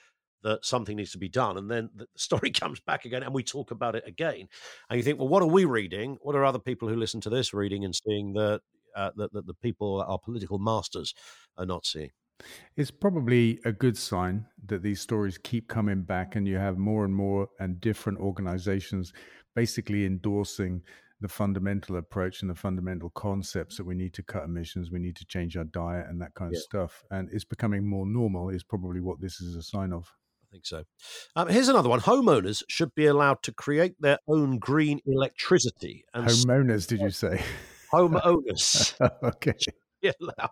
that 0.44 0.64
something 0.64 0.96
needs 0.96 1.12
to 1.12 1.18
be 1.18 1.30
done, 1.30 1.58
and 1.58 1.70
then 1.70 1.90
the 1.96 2.08
story 2.16 2.52
comes 2.62 2.80
back 2.80 3.06
again, 3.06 3.24
and 3.24 3.34
we 3.34 3.44
talk 3.44 3.72
about 3.72 3.96
it 3.96 4.04
again, 4.06 4.48
and 4.90 4.98
you 4.98 5.04
think, 5.04 5.20
well, 5.20 5.28
what 5.28 5.44
are 5.44 5.48
we 5.48 5.66
reading? 5.66 6.18
What 6.22 6.36
are 6.36 6.46
other 6.46 6.60
people 6.60 6.88
who 6.88 6.96
listen 6.96 7.22
to 7.22 7.30
this 7.30 7.54
reading 7.54 7.84
and 7.84 7.96
seeing 7.96 8.34
that 8.34 8.62
uh, 8.96 9.12
that, 9.18 9.34
that 9.34 9.48
the 9.48 9.54
people, 9.56 10.04
our 10.08 10.20
political 10.20 10.60
masters, 10.60 11.14
are 11.58 11.66
not 11.66 11.86
seeing? 11.86 12.12
It's 12.76 12.92
probably 12.92 13.60
a 13.64 13.72
good 13.72 13.98
sign 13.98 14.46
that 14.66 14.84
these 14.84 15.00
stories 15.00 15.38
keep 15.38 15.68
coming 15.68 16.04
back, 16.04 16.36
and 16.36 16.48
you 16.48 16.58
have 16.58 16.78
more 16.78 17.06
and 17.06 17.16
more 17.16 17.48
and 17.60 17.80
different 17.80 18.20
organizations 18.20 19.14
basically 19.56 20.06
endorsing 20.06 20.82
the 21.26 21.34
fundamental 21.34 21.98
approach 21.98 22.42
and 22.42 22.52
the 22.52 22.56
fundamental 22.56 23.10
concepts 23.10 23.78
that 23.78 23.84
we 23.84 23.96
need 23.96 24.14
to 24.14 24.22
cut 24.22 24.44
emissions, 24.44 24.92
we 24.92 25.00
need 25.00 25.16
to 25.16 25.26
change 25.26 25.58
our 25.58 25.64
diet, 25.64 26.06
and 26.08 26.22
that 26.22 26.36
kind 26.36 26.54
of 26.54 26.62
stuff. 26.62 27.04
And 27.10 27.30
it's 27.32 27.44
becoming 27.44 27.88
more 27.88 28.06
normal, 28.06 28.50
is 28.50 28.64
probably 28.64 29.02
what 29.02 29.20
this 29.20 29.42
is 29.42 29.56
a 29.56 29.64
sign 29.64 29.92
of. 29.92 30.14
I 30.44 30.48
think 30.52 30.68
so. 30.68 30.84
Um, 31.36 31.48
here's 31.48 31.68
another 31.68 31.90
one: 31.90 32.00
homeowners 32.02 32.62
should 32.70 32.94
be 32.94 33.08
allowed 33.08 33.42
to 33.42 33.52
create 33.52 33.96
their 34.00 34.20
own 34.28 34.60
green 34.60 35.00
electricity 35.08 36.06
and 36.14 36.28
Homeowners, 36.28 36.88
did 36.88 37.02
you 37.02 37.10
say? 37.10 37.44
homeowners. 37.92 38.94
okay. 39.24 39.54
allowed 40.22 40.52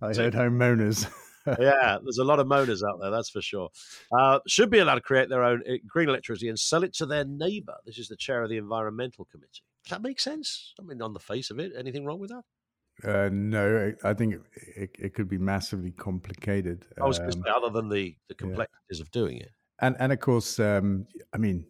I 0.00 0.14
heard 0.14 0.32
homeowners. 0.32 1.06
Yeah, 1.46 1.98
there's 2.02 2.18
a 2.18 2.24
lot 2.24 2.38
of 2.38 2.46
moaners 2.46 2.82
out 2.88 3.00
there, 3.00 3.10
that's 3.10 3.30
for 3.30 3.42
sure. 3.42 3.68
Uh, 4.16 4.38
should 4.46 4.70
be 4.70 4.78
allowed 4.78 4.96
to 4.96 5.00
create 5.00 5.28
their 5.28 5.44
own 5.44 5.62
uh, 5.68 5.74
green 5.86 6.08
electricity 6.08 6.48
and 6.48 6.58
sell 6.58 6.84
it 6.84 6.94
to 6.94 7.06
their 7.06 7.24
neighbour. 7.24 7.76
This 7.84 7.98
is 7.98 8.08
the 8.08 8.16
chair 8.16 8.42
of 8.42 8.50
the 8.50 8.56
Environmental 8.56 9.24
Committee. 9.26 9.62
Does 9.84 9.90
that 9.90 10.02
make 10.02 10.20
sense? 10.20 10.72
I 10.80 10.82
mean, 10.82 11.02
on 11.02 11.12
the 11.12 11.20
face 11.20 11.50
of 11.50 11.58
it, 11.58 11.72
anything 11.78 12.04
wrong 12.06 12.18
with 12.18 12.30
that? 12.30 12.44
Uh, 13.02 13.28
no, 13.32 13.92
I 14.04 14.14
think 14.14 14.34
it, 14.34 14.40
it, 14.76 14.90
it 14.98 15.14
could 15.14 15.28
be 15.28 15.36
massively 15.38 15.90
complicated. 15.90 16.86
I 17.00 17.06
was 17.06 17.18
Um, 17.18 17.32
say, 17.32 17.40
other 17.54 17.68
than 17.68 17.88
the, 17.88 18.16
the 18.28 18.34
complexities 18.34 19.00
of 19.00 19.10
doing 19.10 19.38
it. 19.38 19.50
and 19.80 19.96
and 19.98 20.12
of 20.12 20.20
course, 20.20 20.60
um, 20.60 21.06
I 21.32 21.38
mean, 21.38 21.66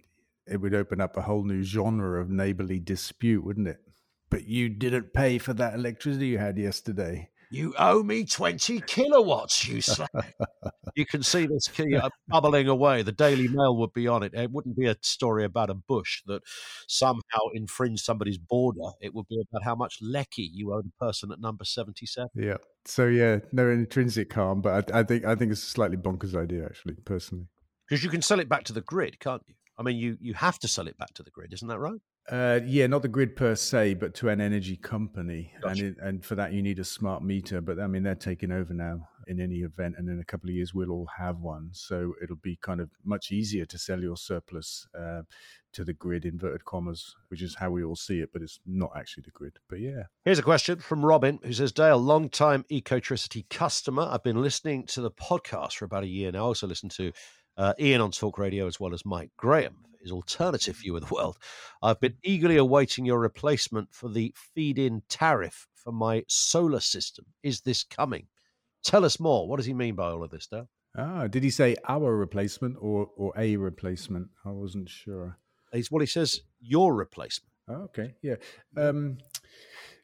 it 0.47 0.59
would 0.59 0.75
open 0.75 1.01
up 1.01 1.17
a 1.17 1.23
whole 1.23 1.43
new 1.43 1.63
genre 1.63 2.21
of 2.21 2.29
neighborly 2.29 2.79
dispute, 2.79 3.43
wouldn't 3.43 3.69
it? 3.69 3.81
But 4.29 4.47
you 4.47 4.69
didn't 4.69 5.15
pay 5.15 5.39
for 5.39 5.55
that 5.55 5.75
electricity 5.75 6.27
you 6.27 6.39
had 6.39 6.59
yesterday. 6.59 7.31
You 7.55 7.73
owe 7.79 8.03
me 8.03 8.25
20 8.25 8.81
kilowatts, 8.81 9.69
you 9.69 9.81
slag. 9.81 10.09
you 10.97 11.07
can 11.07 11.23
see 11.23 11.47
this 11.47 11.69
key 11.69 11.95
uh, 11.95 12.09
bubbling 12.27 12.67
away. 12.67 13.03
The 13.03 13.13
Daily 13.13 13.47
Mail 13.47 13.77
would 13.77 13.93
be 13.93 14.09
on 14.09 14.25
it. 14.25 14.35
It 14.35 14.51
wouldn't 14.51 14.77
be 14.77 14.89
a 14.89 14.97
story 15.03 15.45
about 15.45 15.71
a 15.71 15.75
bush 15.75 16.21
that 16.27 16.43
somehow 16.89 17.39
infringed 17.55 18.03
somebody's 18.03 18.39
border. 18.39 18.91
It 19.01 19.15
would 19.15 19.29
be 19.29 19.41
about 19.41 19.63
how 19.63 19.77
much 19.77 19.99
lecky 20.03 20.51
you 20.53 20.73
owe 20.73 20.83
the 20.83 20.91
person 20.99 21.31
at 21.31 21.41
number 21.41 21.65
77. 21.65 22.29
Yeah. 22.35 22.57
So 22.87 23.07
yeah, 23.07 23.39
no 23.53 23.71
intrinsic 23.71 24.33
harm, 24.33 24.61
but 24.61 24.93
I, 24.93 25.01
I 25.01 25.03
think 25.05 25.25
I 25.25 25.37
think 25.37 25.53
it's 25.53 25.63
a 25.63 25.67
slightly 25.67 25.97
bonkers 25.97 26.35
idea, 26.35 26.65
actually, 26.65 26.95
personally. 27.05 27.47
Because 27.89 28.03
you 28.03 28.11
can 28.11 28.21
sell 28.21 28.41
it 28.41 28.49
back 28.49 28.65
to 28.65 28.73
the 28.73 28.81
grid, 28.81 29.21
can't 29.21 29.43
you? 29.47 29.55
I 29.79 29.85
mean, 29.85 29.97
you, 29.97 30.17
you 30.21 30.35
have 30.35 30.59
to 30.61 30.69
sell 30.69 30.89
it 30.89 30.99
back 30.99 31.15
to 31.15 31.23
the 31.23 31.31
grid, 31.31 31.53
isn't 31.53 31.69
that 31.69 31.79
right? 31.79 32.01
Uh, 32.31 32.61
yeah, 32.65 32.87
not 32.87 33.03
the 33.03 33.09
grid 33.09 33.37
per 33.37 33.55
se, 33.55 33.95
but 33.95 34.15
to 34.15 34.31
an 34.31 34.41
energy 34.41 34.77
company, 34.77 35.53
and 35.63 35.79
it, 35.79 35.97
and 36.01 36.25
for 36.25 36.35
that 36.35 36.53
you 36.53 36.63
need 36.63 36.79
a 36.79 36.85
smart 36.85 37.23
meter. 37.23 37.61
But 37.61 37.79
I 37.79 37.87
mean, 37.87 38.03
they're 38.03 38.15
taking 38.15 38.51
over 38.51 38.73
now 38.73 39.09
in 39.27 39.41
any 39.41 39.57
event, 39.57 39.97
and 39.99 40.09
in 40.09 40.21
a 40.21 40.25
couple 40.25 40.49
of 40.49 40.57
years 40.57 40.73
we'll 40.73 40.91
all 40.91 41.09
have 41.19 41.41
one. 41.41 41.69
So 41.73 42.15
it'll 42.23 42.37
be 42.37 42.57
kind 42.63 42.81
of 42.81 42.91
much 43.05 43.31
easier 43.31 43.67
to 43.67 43.79
sell 43.79 44.01
your 44.01 44.17
surplus 44.17 44.87
uh, 44.99 45.23
to 45.75 45.85
the 45.85 45.93
grid, 45.93 46.25
inverted 46.25 46.65
commas, 46.65 47.15
which 47.29 47.43
is 47.43 47.57
how 47.57 47.71
we 47.71 47.85
all 47.85 47.97
see 47.97 48.21
it, 48.21 48.31
but 48.33 48.43
it's 48.43 48.61
not 48.65 48.93
actually 48.97 49.25
the 49.25 49.31
grid. 49.33 49.59
But 49.69 49.81
yeah, 49.81 50.05
Here's 50.25 50.39
a 50.39 50.43
question 50.43 50.79
from 50.79 51.05
Robin 51.05 51.41
who 51.43 51.53
says, 51.53 51.73
Dale, 51.73 51.99
long 51.99 52.29
time 52.31 52.65
Ecotricity 52.71 53.49
customer. 53.51 54.09
I've 54.11 54.23
been 54.23 54.41
listening 54.41 54.87
to 54.87 55.01
the 55.01 55.11
podcast 55.11 55.75
for 55.75 55.85
about 55.85 56.05
a 56.05 56.09
year 56.09 56.33
now. 56.33 56.39
I 56.39 56.43
also 56.43 56.67
listen 56.67 56.89
to 56.91 57.13
uh, 57.57 57.75
Ian 57.79 58.01
on 58.01 58.11
Talk 58.11 58.39
Radio 58.39 58.67
as 58.67 58.81
well 58.81 58.95
as 58.95 59.05
Mike 59.05 59.31
Graham, 59.37 59.77
his 60.05 60.13
alternative 60.13 60.77
view 60.77 60.95
of 60.97 61.07
the 61.07 61.13
world. 61.13 61.39
I've 61.83 62.01
been 62.01 62.15
eagerly 62.23 62.57
awaiting 62.57 63.05
your 63.05 63.19
replacement 63.19 63.93
for 63.93 64.09
the 64.09 64.33
feed 64.55 64.79
in 64.79 65.03
tariff 65.09 65.67
for 65.75 65.93
my 65.93 66.25
solar 66.29 66.81
system. 66.81 67.27
Is 67.43 67.63
this 67.63 67.83
coming? 67.83 68.29
Tell 68.85 69.05
us 69.05 69.19
more. 69.19 69.49
What 69.49 69.57
does 69.57 69.67
he 69.67 69.75
mean 69.75 69.97
by 69.97 70.11
all 70.11 70.23
of 70.23 70.31
this, 70.31 70.47
Dale? 70.47 70.69
ah, 70.97 71.27
did 71.27 71.43
he 71.43 71.51
say 71.51 71.77
our 71.89 72.17
replacement 72.17 72.77
or 72.81 73.09
or 73.17 73.33
a 73.37 73.57
replacement? 73.57 74.29
I 74.45 74.51
wasn't 74.51 74.89
sure. 74.89 75.39
He's, 75.73 75.91
well, 75.91 76.01
he 76.01 76.07
says 76.07 76.41
your 76.61 76.95
replacement. 76.95 77.53
Oh, 77.69 77.89
okay, 77.89 78.15
yeah. 78.23 78.37
Um, 78.77 79.19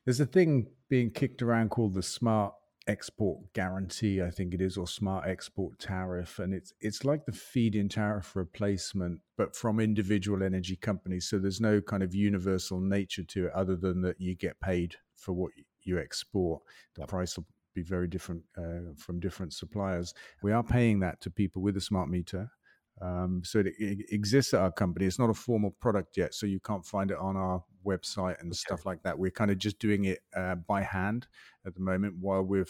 there's 0.04 0.20
a 0.20 0.26
thing 0.26 0.66
being 0.88 1.10
kicked 1.10 1.42
around 1.42 1.70
called 1.70 1.94
the 1.94 2.02
smart 2.02 2.54
export 2.86 3.52
guarantee, 3.52 4.22
I 4.22 4.30
think 4.30 4.54
it 4.54 4.60
is, 4.60 4.76
or 4.76 4.86
smart 4.86 5.26
export 5.26 5.78
tariff, 5.78 6.38
and 6.38 6.54
it's 6.54 6.72
it's 6.80 7.04
like 7.04 7.26
the 7.26 7.32
feed-in 7.32 7.88
tariff 7.88 8.34
replacement, 8.34 9.20
but 9.36 9.54
from 9.54 9.80
individual 9.80 10.42
energy 10.42 10.76
companies. 10.76 11.28
So 11.28 11.38
there's 11.38 11.60
no 11.60 11.80
kind 11.80 12.02
of 12.02 12.14
universal 12.14 12.80
nature 12.80 13.24
to 13.24 13.46
it, 13.46 13.52
other 13.52 13.76
than 13.76 14.02
that 14.02 14.20
you 14.20 14.34
get 14.34 14.60
paid 14.60 14.96
for 15.16 15.32
what 15.32 15.52
you 15.82 15.98
export. 15.98 16.62
The 16.94 17.06
price 17.06 17.36
will 17.36 17.46
be 17.74 17.82
very 17.82 18.08
different 18.08 18.42
uh, 18.56 18.92
from 18.96 19.20
different 19.20 19.52
suppliers. 19.52 20.14
We 20.42 20.52
are 20.52 20.62
paying 20.62 21.00
that 21.00 21.20
to 21.22 21.30
people 21.30 21.62
with 21.62 21.76
a 21.76 21.80
smart 21.80 22.08
meter. 22.08 22.50
Um, 23.00 23.42
so 23.44 23.60
it, 23.60 23.72
it, 23.78 24.06
exists 24.10 24.52
at 24.52 24.60
our 24.60 24.72
company. 24.72 25.06
It's 25.06 25.18
not 25.18 25.30
a 25.30 25.34
formal 25.34 25.70
product 25.80 26.16
yet, 26.16 26.34
so 26.34 26.46
you 26.46 26.60
can't 26.60 26.84
find 26.84 27.10
it 27.10 27.18
on 27.18 27.36
our 27.36 27.62
website 27.86 28.38
and 28.40 28.50
okay. 28.50 28.56
stuff 28.56 28.84
like 28.84 29.02
that. 29.04 29.18
We're 29.18 29.30
kind 29.30 29.50
of 29.50 29.58
just 29.58 29.78
doing 29.78 30.04
it 30.04 30.20
uh, 30.36 30.56
by 30.56 30.82
hand 30.82 31.26
at 31.66 31.74
the 31.74 31.80
moment 31.80 32.16
while 32.20 32.42
we're 32.42 32.66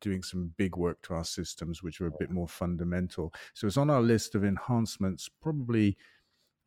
doing 0.00 0.22
some 0.22 0.52
big 0.56 0.76
work 0.76 1.02
to 1.02 1.14
our 1.14 1.24
systems, 1.24 1.82
which 1.82 2.00
are 2.00 2.06
a 2.06 2.18
bit 2.18 2.30
more 2.30 2.48
fundamental. 2.48 3.32
So 3.54 3.66
it's 3.66 3.76
on 3.76 3.90
our 3.90 4.00
list 4.00 4.34
of 4.34 4.44
enhancements. 4.44 5.28
Probably 5.28 5.96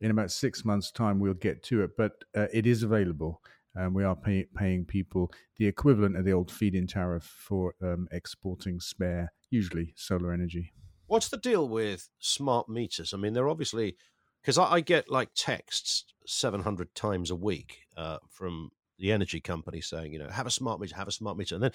in 0.00 0.10
about 0.10 0.30
six 0.30 0.64
months' 0.64 0.90
time, 0.90 1.18
we'll 1.18 1.34
get 1.34 1.62
to 1.64 1.82
it, 1.82 1.92
but 1.96 2.24
uh, 2.36 2.46
it 2.52 2.66
is 2.66 2.82
available. 2.82 3.42
And 3.74 3.94
we 3.94 4.04
are 4.04 4.14
pay, 4.14 4.46
paying 4.54 4.84
people 4.84 5.32
the 5.56 5.66
equivalent 5.66 6.16
of 6.16 6.24
the 6.26 6.32
old 6.32 6.50
feed-in 6.50 6.86
tariff 6.86 7.24
for 7.24 7.74
um, 7.82 8.06
exporting 8.12 8.80
spare, 8.80 9.32
usually 9.50 9.94
solar 9.96 10.32
energy. 10.32 10.72
What's 11.12 11.28
the 11.28 11.36
deal 11.36 11.68
with 11.68 12.08
smart 12.20 12.70
meters? 12.70 13.12
I 13.12 13.18
mean, 13.18 13.34
they're 13.34 13.50
obviously 13.50 13.96
because 14.40 14.56
I, 14.56 14.76
I, 14.76 14.80
get 14.80 15.10
like 15.10 15.28
texts 15.34 16.04
700 16.24 16.94
times 16.94 17.30
a 17.30 17.36
week 17.36 17.80
uh, 17.98 18.16
from 18.30 18.70
the 18.98 19.12
energy 19.12 19.38
company 19.38 19.82
saying, 19.82 20.14
you 20.14 20.18
know, 20.18 20.30
have 20.30 20.46
a 20.46 20.50
smart 20.50 20.80
meter, 20.80 20.96
have 20.96 21.08
a 21.08 21.12
smart 21.12 21.36
meter. 21.36 21.54
And 21.54 21.64
then, 21.64 21.72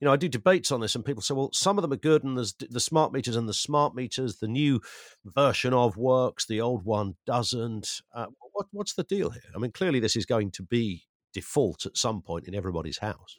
you 0.00 0.06
know, 0.06 0.12
I 0.14 0.16
do 0.16 0.26
debates 0.26 0.72
on 0.72 0.80
this 0.80 0.94
and 0.94 1.04
people 1.04 1.20
say, 1.20 1.34
well, 1.34 1.50
some 1.52 1.76
of 1.76 1.82
them 1.82 1.92
are 1.92 1.96
good 1.96 2.24
and 2.24 2.38
there's 2.38 2.54
the 2.54 2.80
smart 2.80 3.12
meters 3.12 3.36
and 3.36 3.46
the 3.46 3.52
smart 3.52 3.94
meters, 3.94 4.38
the 4.38 4.48
new 4.48 4.80
version 5.22 5.74
of 5.74 5.98
works, 5.98 6.46
the 6.46 6.62
old 6.62 6.86
one 6.86 7.16
doesn't. 7.26 8.00
Uh, 8.14 8.28
what, 8.52 8.68
what's 8.72 8.94
the 8.94 9.04
deal 9.04 9.28
here? 9.28 9.42
I 9.54 9.58
mean, 9.58 9.72
clearly 9.72 10.00
this 10.00 10.16
is 10.16 10.24
going 10.24 10.50
to 10.52 10.62
be 10.62 11.02
default 11.34 11.84
at 11.84 11.98
some 11.98 12.22
point 12.22 12.48
in 12.48 12.54
everybody's 12.54 12.96
house. 12.96 13.36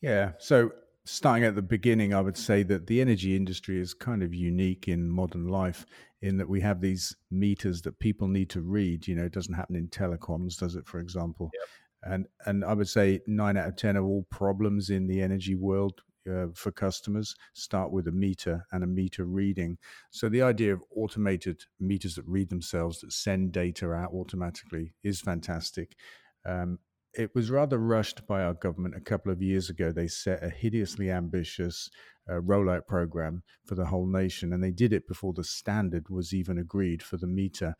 Yeah. 0.00 0.32
So 0.40 0.72
starting 1.08 1.44
at 1.44 1.54
the 1.54 1.62
beginning, 1.62 2.12
I 2.12 2.20
would 2.20 2.36
say 2.36 2.62
that 2.64 2.86
the 2.86 3.00
energy 3.00 3.34
industry 3.34 3.80
is 3.80 3.94
kind 3.94 4.22
of 4.22 4.34
unique 4.34 4.88
in 4.88 5.10
modern 5.10 5.48
life 5.48 5.86
in 6.20 6.36
that 6.36 6.48
we 6.48 6.60
have 6.60 6.80
these 6.80 7.16
meters 7.30 7.82
that 7.82 7.98
people 7.98 8.28
need 8.28 8.50
to 8.50 8.60
read. 8.60 9.06
You 9.06 9.14
know, 9.16 9.24
it 9.24 9.32
doesn't 9.32 9.54
happen 9.54 9.76
in 9.76 9.88
telecoms, 9.88 10.58
does 10.58 10.76
it, 10.76 10.86
for 10.86 10.98
example? 10.98 11.50
Yep. 11.54 12.12
And 12.12 12.26
and 12.46 12.64
I 12.64 12.74
would 12.74 12.88
say 12.88 13.20
nine 13.26 13.56
out 13.56 13.68
of 13.68 13.76
ten 13.76 13.96
of 13.96 14.04
all 14.04 14.26
problems 14.30 14.90
in 14.90 15.06
the 15.06 15.20
energy 15.20 15.54
world 15.54 16.00
uh, 16.30 16.46
for 16.54 16.70
customers 16.70 17.34
start 17.54 17.90
with 17.90 18.06
a 18.06 18.12
meter 18.12 18.66
and 18.70 18.84
a 18.84 18.86
meter 18.86 19.24
reading. 19.24 19.78
So 20.10 20.28
the 20.28 20.42
idea 20.42 20.74
of 20.74 20.82
automated 20.94 21.62
meters 21.80 22.14
that 22.16 22.26
read 22.26 22.50
themselves 22.50 23.00
that 23.00 23.12
send 23.12 23.52
data 23.52 23.92
out 23.92 24.12
automatically 24.12 24.94
is 25.02 25.20
fantastic. 25.20 25.96
Um, 26.44 26.78
it 27.18 27.34
was 27.34 27.50
rather 27.50 27.78
rushed 27.78 28.26
by 28.28 28.44
our 28.44 28.54
government 28.54 28.94
a 28.94 29.00
couple 29.00 29.32
of 29.32 29.42
years 29.42 29.68
ago. 29.68 29.90
They 29.90 30.06
set 30.06 30.42
a 30.42 30.48
hideously 30.48 31.10
ambitious 31.10 31.90
uh, 32.30 32.34
rollout 32.34 32.86
program 32.86 33.42
for 33.64 33.74
the 33.74 33.86
whole 33.86 34.06
nation, 34.06 34.52
and 34.52 34.62
they 34.62 34.70
did 34.70 34.92
it 34.92 35.08
before 35.08 35.32
the 35.32 35.42
standard 35.42 36.08
was 36.08 36.32
even 36.32 36.58
agreed 36.58 37.02
for 37.02 37.16
the 37.16 37.26
meter. 37.26 37.74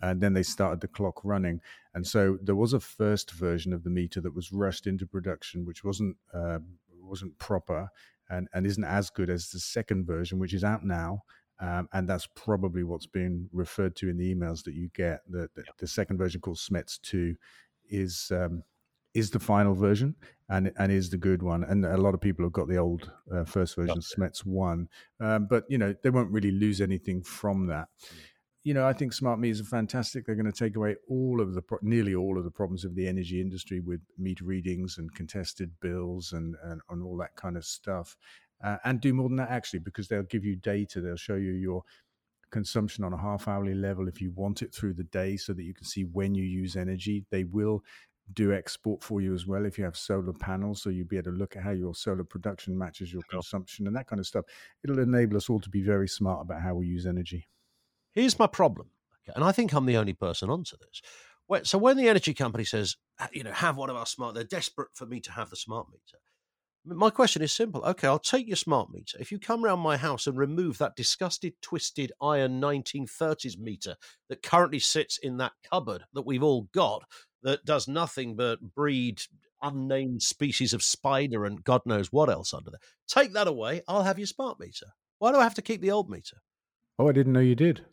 And 0.00 0.22
then 0.22 0.32
they 0.32 0.42
started 0.42 0.80
the 0.80 0.88
clock 0.88 1.20
running, 1.24 1.60
and 1.92 2.06
so 2.06 2.38
there 2.42 2.56
was 2.56 2.72
a 2.72 2.80
first 2.80 3.32
version 3.32 3.74
of 3.74 3.84
the 3.84 3.90
meter 3.90 4.18
that 4.22 4.34
was 4.34 4.50
rushed 4.50 4.86
into 4.86 5.06
production, 5.06 5.66
which 5.66 5.84
wasn't 5.84 6.16
uh, 6.32 6.60
wasn't 7.02 7.38
proper 7.38 7.90
and, 8.30 8.48
and 8.54 8.66
isn't 8.66 8.84
as 8.84 9.10
good 9.10 9.28
as 9.28 9.50
the 9.50 9.60
second 9.60 10.06
version, 10.06 10.38
which 10.38 10.54
is 10.54 10.64
out 10.64 10.84
now. 10.84 11.20
Um, 11.60 11.88
and 11.92 12.08
that's 12.08 12.26
probably 12.34 12.84
what's 12.84 13.06
being 13.06 13.50
referred 13.52 13.94
to 13.96 14.08
in 14.08 14.16
the 14.16 14.34
emails 14.34 14.64
that 14.64 14.72
you 14.72 14.88
get. 14.94 15.20
The, 15.28 15.50
the, 15.54 15.64
the 15.78 15.86
second 15.86 16.16
version 16.16 16.40
called 16.40 16.56
SMETS 16.56 16.98
2 17.02 17.34
is 17.90 18.30
um, 18.34 18.62
is 19.14 19.30
the 19.30 19.40
final 19.40 19.74
version 19.74 20.14
and 20.48 20.72
and 20.78 20.92
is 20.92 21.10
the 21.10 21.16
good 21.16 21.42
one. 21.42 21.64
And 21.64 21.84
a 21.84 21.96
lot 21.96 22.14
of 22.14 22.20
people 22.20 22.44
have 22.44 22.52
got 22.52 22.68
the 22.68 22.76
old 22.76 23.10
uh, 23.32 23.44
first 23.44 23.76
version, 23.76 23.96
gotcha. 23.96 24.08
SMETS 24.16 24.44
one, 24.44 24.88
um, 25.20 25.46
but 25.48 25.64
you 25.68 25.78
know 25.78 25.94
they 26.02 26.10
won't 26.10 26.30
really 26.30 26.50
lose 26.50 26.80
anything 26.80 27.22
from 27.22 27.66
that. 27.66 27.88
Mm. 28.04 28.16
You 28.62 28.74
know, 28.74 28.86
I 28.86 28.92
think 28.92 29.14
smart 29.14 29.38
meters 29.38 29.62
are 29.62 29.64
fantastic. 29.64 30.26
They're 30.26 30.34
going 30.34 30.44
to 30.44 30.52
take 30.52 30.76
away 30.76 30.96
all 31.08 31.40
of 31.40 31.54
the 31.54 31.62
nearly 31.80 32.14
all 32.14 32.36
of 32.36 32.44
the 32.44 32.50
problems 32.50 32.84
of 32.84 32.94
the 32.94 33.08
energy 33.08 33.40
industry 33.40 33.80
with 33.80 34.00
meter 34.18 34.44
readings 34.44 34.98
and 34.98 35.12
contested 35.14 35.70
bills 35.80 36.32
and 36.32 36.56
and, 36.64 36.80
and 36.90 37.02
all 37.02 37.16
that 37.18 37.36
kind 37.36 37.56
of 37.56 37.64
stuff. 37.64 38.16
Uh, 38.62 38.76
and 38.84 39.00
do 39.00 39.14
more 39.14 39.28
than 39.28 39.38
that 39.38 39.50
actually, 39.50 39.78
because 39.78 40.08
they'll 40.08 40.22
give 40.24 40.44
you 40.44 40.56
data. 40.56 41.00
They'll 41.00 41.16
show 41.16 41.36
you 41.36 41.52
your 41.52 41.82
consumption 42.50 43.04
on 43.04 43.12
a 43.12 43.18
half 43.18 43.48
hourly 43.48 43.74
level 43.74 44.08
if 44.08 44.20
you 44.20 44.32
want 44.32 44.60
it 44.60 44.74
through 44.74 44.92
the 44.92 45.04
day 45.04 45.36
so 45.36 45.52
that 45.52 45.62
you 45.62 45.72
can 45.72 45.84
see 45.84 46.02
when 46.02 46.34
you 46.34 46.44
use 46.44 46.76
energy. 46.76 47.24
They 47.30 47.44
will 47.44 47.82
do 48.34 48.52
export 48.52 49.02
for 49.02 49.20
you 49.20 49.34
as 49.34 49.46
well 49.46 49.64
if 49.64 49.78
you 49.78 49.84
have 49.84 49.96
solar 49.96 50.32
panels 50.32 50.82
so 50.82 50.90
you'll 50.90 51.06
be 51.06 51.16
able 51.16 51.32
to 51.32 51.38
look 51.38 51.56
at 51.56 51.62
how 51.62 51.70
your 51.70 51.94
solar 51.94 52.24
production 52.24 52.76
matches 52.76 53.12
your 53.12 53.22
consumption 53.30 53.86
and 53.86 53.96
that 53.96 54.06
kind 54.06 54.20
of 54.20 54.26
stuff 54.26 54.44
it'll 54.84 54.98
enable 54.98 55.36
us 55.36 55.50
all 55.50 55.60
to 55.60 55.70
be 55.70 55.82
very 55.82 56.08
smart 56.08 56.42
about 56.42 56.62
how 56.62 56.74
we 56.74 56.86
use 56.86 57.06
energy 57.06 57.48
here's 58.12 58.38
my 58.38 58.46
problem 58.46 58.88
and 59.34 59.44
i 59.44 59.52
think 59.52 59.72
i'm 59.72 59.86
the 59.86 59.96
only 59.96 60.14
person 60.14 60.50
onto 60.50 60.76
this 60.78 61.02
so 61.68 61.78
when 61.78 61.96
the 61.96 62.08
energy 62.08 62.32
company 62.32 62.64
says 62.64 62.96
you 63.32 63.42
know 63.42 63.52
have 63.52 63.76
one 63.76 63.90
of 63.90 63.96
our 63.96 64.06
smart 64.06 64.34
they're 64.34 64.44
desperate 64.44 64.88
for 64.94 65.06
me 65.06 65.20
to 65.20 65.32
have 65.32 65.50
the 65.50 65.56
smart 65.56 65.86
meter 65.90 66.18
my 66.84 67.10
question 67.10 67.42
is 67.42 67.52
simple. 67.52 67.84
Okay, 67.84 68.08
I'll 68.08 68.18
take 68.18 68.46
your 68.46 68.56
smart 68.56 68.90
meter. 68.90 69.18
If 69.20 69.30
you 69.30 69.38
come 69.38 69.62
round 69.62 69.82
my 69.82 69.98
house 69.98 70.26
and 70.26 70.36
remove 70.36 70.78
that 70.78 70.96
disgusted, 70.96 71.52
twisted 71.60 72.12
iron 72.22 72.58
1930s 72.60 73.58
meter 73.58 73.96
that 74.30 74.42
currently 74.42 74.78
sits 74.78 75.18
in 75.18 75.36
that 75.36 75.52
cupboard 75.68 76.04
that 76.14 76.24
we've 76.24 76.42
all 76.42 76.68
got, 76.72 77.02
that 77.42 77.64
does 77.64 77.88
nothing 77.88 78.36
but 78.36 78.74
breed 78.74 79.22
unnamed 79.62 80.22
species 80.22 80.72
of 80.72 80.82
spider 80.82 81.44
and 81.44 81.62
God 81.62 81.82
knows 81.84 82.12
what 82.12 82.30
else 82.30 82.54
under 82.54 82.70
there. 82.70 82.80
Take 83.06 83.32
that 83.34 83.46
away. 83.46 83.82
I'll 83.88 84.02
have 84.02 84.18
your 84.18 84.26
smart 84.26 84.58
meter. 84.58 84.86
Why 85.18 85.32
do 85.32 85.38
I 85.38 85.42
have 85.42 85.54
to 85.54 85.62
keep 85.62 85.80
the 85.80 85.90
old 85.90 86.08
meter? 86.08 86.38
Oh, 86.98 87.08
I 87.08 87.12
didn't 87.12 87.32
know 87.32 87.40
you 87.40 87.54
did. 87.54 87.84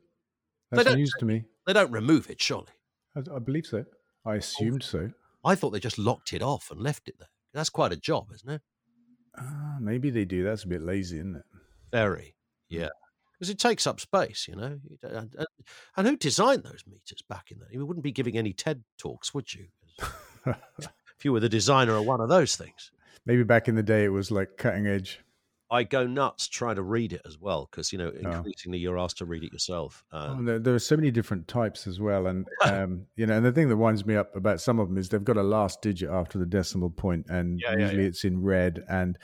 That's 0.72 0.96
news 0.96 1.14
to 1.20 1.26
me. 1.26 1.46
They 1.66 1.74
don't 1.74 1.92
remove 1.92 2.30
it, 2.30 2.42
surely. 2.42 2.68
I, 3.16 3.36
I 3.36 3.40
believe 3.40 3.66
so. 3.66 3.86
I 4.26 4.34
oh, 4.34 4.38
assumed 4.38 4.84
oh, 4.86 4.88
so. 4.88 5.12
I 5.44 5.56
thought 5.56 5.72
they 5.72 5.80
just 5.80 5.98
locked 5.98 6.34
it 6.34 6.42
off 6.42 6.72
and 6.72 6.82
left 6.82 7.08
it 7.08 7.16
there. 7.20 7.30
That's 7.54 7.70
quite 7.70 7.92
a 7.92 7.98
job, 7.98 8.28
isn't 8.34 8.50
it? 8.50 8.62
Uh, 9.38 9.78
maybe 9.80 10.10
they 10.10 10.26
do. 10.26 10.44
That's 10.44 10.64
a 10.64 10.68
bit 10.68 10.82
lazy, 10.82 11.18
isn't 11.18 11.36
it? 11.36 11.46
Very. 11.92 12.36
Yeah 12.70 12.90
because 13.38 13.50
it 13.50 13.60
takes 13.60 13.86
up 13.86 14.00
space, 14.00 14.48
you 14.48 14.56
know. 14.56 14.80
And, 15.04 15.36
and, 15.96 16.08
who 16.08 16.16
designed 16.18 16.64
those 16.64 16.84
meters 16.88 17.22
back 17.30 17.52
in 17.52 17.60
that? 17.60 17.72
You 17.72 17.86
wouldn't 17.86 18.04
be 18.04 18.12
giving 18.12 18.38
any 18.38 18.54
TED 18.54 18.84
talks, 18.98 19.34
would 19.34 19.54
you? 19.54 19.68
if 20.46 21.26
you 21.26 21.32
were 21.34 21.40
the 21.40 21.50
designer 21.50 21.96
of 21.96 22.06
one 22.06 22.22
of 22.22 22.30
those 22.30 22.56
things. 22.56 22.92
Maybe 23.26 23.44
back 23.44 23.68
in 23.68 23.76
the 23.76 23.84
day 23.84 24.06
it 24.06 24.10
was 24.10 24.32
like 24.32 24.58
cutting 24.58 24.88
edge. 24.88 25.20
I 25.70 25.84
go 25.84 26.08
nuts 26.08 26.48
trying 26.48 26.76
to 26.76 26.82
read 26.82 27.12
it 27.12 27.22
as 27.26 27.40
well 27.40 27.68
because 27.70 27.92
you 27.92 27.98
know 27.98 28.12
oh. 28.26 28.32
increasingly 28.32 28.78
oh. 28.78 28.82
you're 28.82 29.00
asked 29.00 29.18
to 29.18 29.26
read 29.26 29.44
it 29.44 29.52
yourself. 29.52 30.04
oh, 30.14 30.42
there, 30.42 30.60
there, 30.60 30.74
are 30.74 30.80
so 30.80 30.96
many 30.96 31.12
different 31.12 31.48
types 31.48 31.88
as 31.88 32.00
well, 32.00 32.28
and 32.28 32.48
um, 32.64 33.06
you 33.18 33.26
know, 33.26 33.36
and 33.36 33.46
the 33.46 33.52
thing 33.52 33.68
that 33.68 33.76
winds 33.76 34.06
me 34.06 34.16
up 34.16 34.34
about 34.36 34.62
some 34.62 34.80
of 34.80 34.88
them 34.88 34.98
is 34.98 35.10
they've 35.10 35.24
got 35.24 35.36
a 35.36 35.44
last 35.44 35.82
digit 35.82 36.10
after 36.10 36.38
the 36.38 36.46
decimal 36.46 36.90
point, 36.90 37.26
and 37.30 37.60
yeah, 37.62 37.74
usually 37.74 37.96
yeah, 37.96 38.02
yeah. 38.02 38.08
it's 38.08 38.24
in 38.24 38.42
red, 38.42 38.86
and 38.90 39.18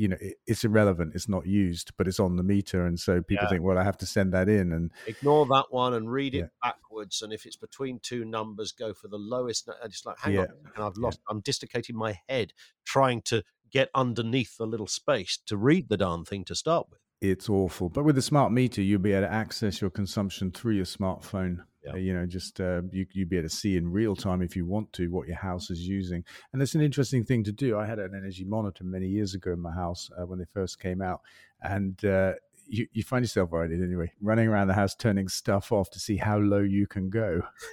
you 0.00 0.08
know 0.08 0.16
it, 0.18 0.36
it's 0.46 0.64
irrelevant 0.64 1.12
it's 1.14 1.28
not 1.28 1.46
used 1.46 1.92
but 1.98 2.08
it's 2.08 2.18
on 2.18 2.36
the 2.36 2.42
meter 2.42 2.86
and 2.86 2.98
so 2.98 3.20
people 3.20 3.44
yeah. 3.44 3.50
think 3.50 3.62
well 3.62 3.76
i 3.76 3.84
have 3.84 3.98
to 3.98 4.06
send 4.06 4.32
that 4.32 4.48
in 4.48 4.72
and 4.72 4.90
ignore 5.06 5.44
that 5.44 5.66
one 5.68 5.92
and 5.92 6.10
read 6.10 6.34
it 6.34 6.38
yeah. 6.38 6.44
backwards 6.62 7.20
and 7.20 7.34
if 7.34 7.44
it's 7.44 7.56
between 7.56 8.00
two 8.02 8.24
numbers 8.24 8.72
go 8.72 8.94
for 8.94 9.08
the 9.08 9.18
lowest 9.18 9.68
and 9.68 9.76
it's 9.84 10.06
like 10.06 10.18
hang 10.18 10.34
yeah. 10.34 10.40
on 10.40 10.48
and 10.74 10.84
i've 10.84 10.96
lost 10.96 11.20
i'm 11.28 11.40
dislocating 11.40 11.94
my 11.94 12.18
head 12.28 12.52
trying 12.86 13.20
to 13.20 13.44
get 13.70 13.90
underneath 13.94 14.56
the 14.56 14.66
little 14.66 14.86
space 14.86 15.38
to 15.44 15.56
read 15.56 15.88
the 15.90 15.98
darn 15.98 16.24
thing 16.24 16.44
to 16.44 16.54
start 16.54 16.86
with 16.90 17.00
it's 17.20 17.50
awful 17.50 17.90
but 17.90 18.02
with 18.02 18.16
the 18.16 18.22
smart 18.22 18.50
meter 18.50 18.80
you'll 18.80 18.98
be 18.98 19.12
able 19.12 19.26
to 19.26 19.32
access 19.32 19.82
your 19.82 19.90
consumption 19.90 20.50
through 20.50 20.74
your 20.74 20.86
smartphone 20.86 21.58
yeah. 21.94 22.00
You 22.00 22.14
know, 22.14 22.26
just 22.26 22.60
uh, 22.60 22.82
you 22.92 23.06
you 23.12 23.26
be 23.26 23.36
able 23.36 23.48
to 23.48 23.54
see 23.54 23.76
in 23.76 23.90
real 23.90 24.16
time 24.16 24.42
if 24.42 24.56
you 24.56 24.66
want 24.66 24.92
to 24.94 25.08
what 25.08 25.26
your 25.26 25.36
house 25.36 25.70
is 25.70 25.80
using, 25.80 26.24
and 26.52 26.62
it's 26.62 26.74
an 26.74 26.80
interesting 26.80 27.24
thing 27.24 27.44
to 27.44 27.52
do. 27.52 27.78
I 27.78 27.86
had 27.86 27.98
an 27.98 28.14
energy 28.14 28.44
monitor 28.44 28.84
many 28.84 29.06
years 29.06 29.34
ago 29.34 29.52
in 29.52 29.60
my 29.60 29.72
house 29.72 30.10
uh, 30.18 30.26
when 30.26 30.38
they 30.38 30.46
first 30.52 30.80
came 30.80 31.02
out, 31.02 31.20
and 31.62 32.02
uh, 32.04 32.32
you, 32.70 32.86
you 32.92 33.02
find 33.02 33.24
yourself 33.24 33.52
right 33.52 33.70
anyway, 33.70 34.12
running 34.20 34.48
around 34.48 34.68
the 34.68 34.74
house 34.74 34.94
turning 34.94 35.28
stuff 35.28 35.72
off 35.72 35.90
to 35.90 35.98
see 35.98 36.16
how 36.16 36.38
low 36.38 36.60
you 36.60 36.86
can 36.86 37.10
go. 37.10 37.42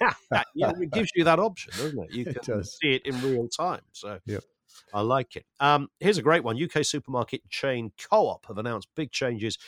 yeah, 0.54 0.72
it 0.80 0.90
gives 0.90 1.10
you 1.14 1.24
that 1.24 1.38
option, 1.38 1.72
doesn't 1.76 1.98
it? 2.04 2.12
You 2.12 2.24
can 2.42 2.60
it 2.60 2.66
see 2.66 2.94
it 2.94 3.06
in 3.06 3.20
real 3.22 3.48
time. 3.48 3.82
So 3.92 4.18
yep. 4.26 4.42
I 4.92 5.00
like 5.02 5.36
it. 5.36 5.46
Um, 5.60 5.88
here's 6.00 6.18
a 6.18 6.22
great 6.22 6.42
one. 6.42 6.60
UK 6.62 6.84
supermarket 6.84 7.48
chain 7.48 7.92
Co-op 8.10 8.46
have 8.46 8.58
announced 8.58 8.88
big 8.94 9.12
changes 9.12 9.58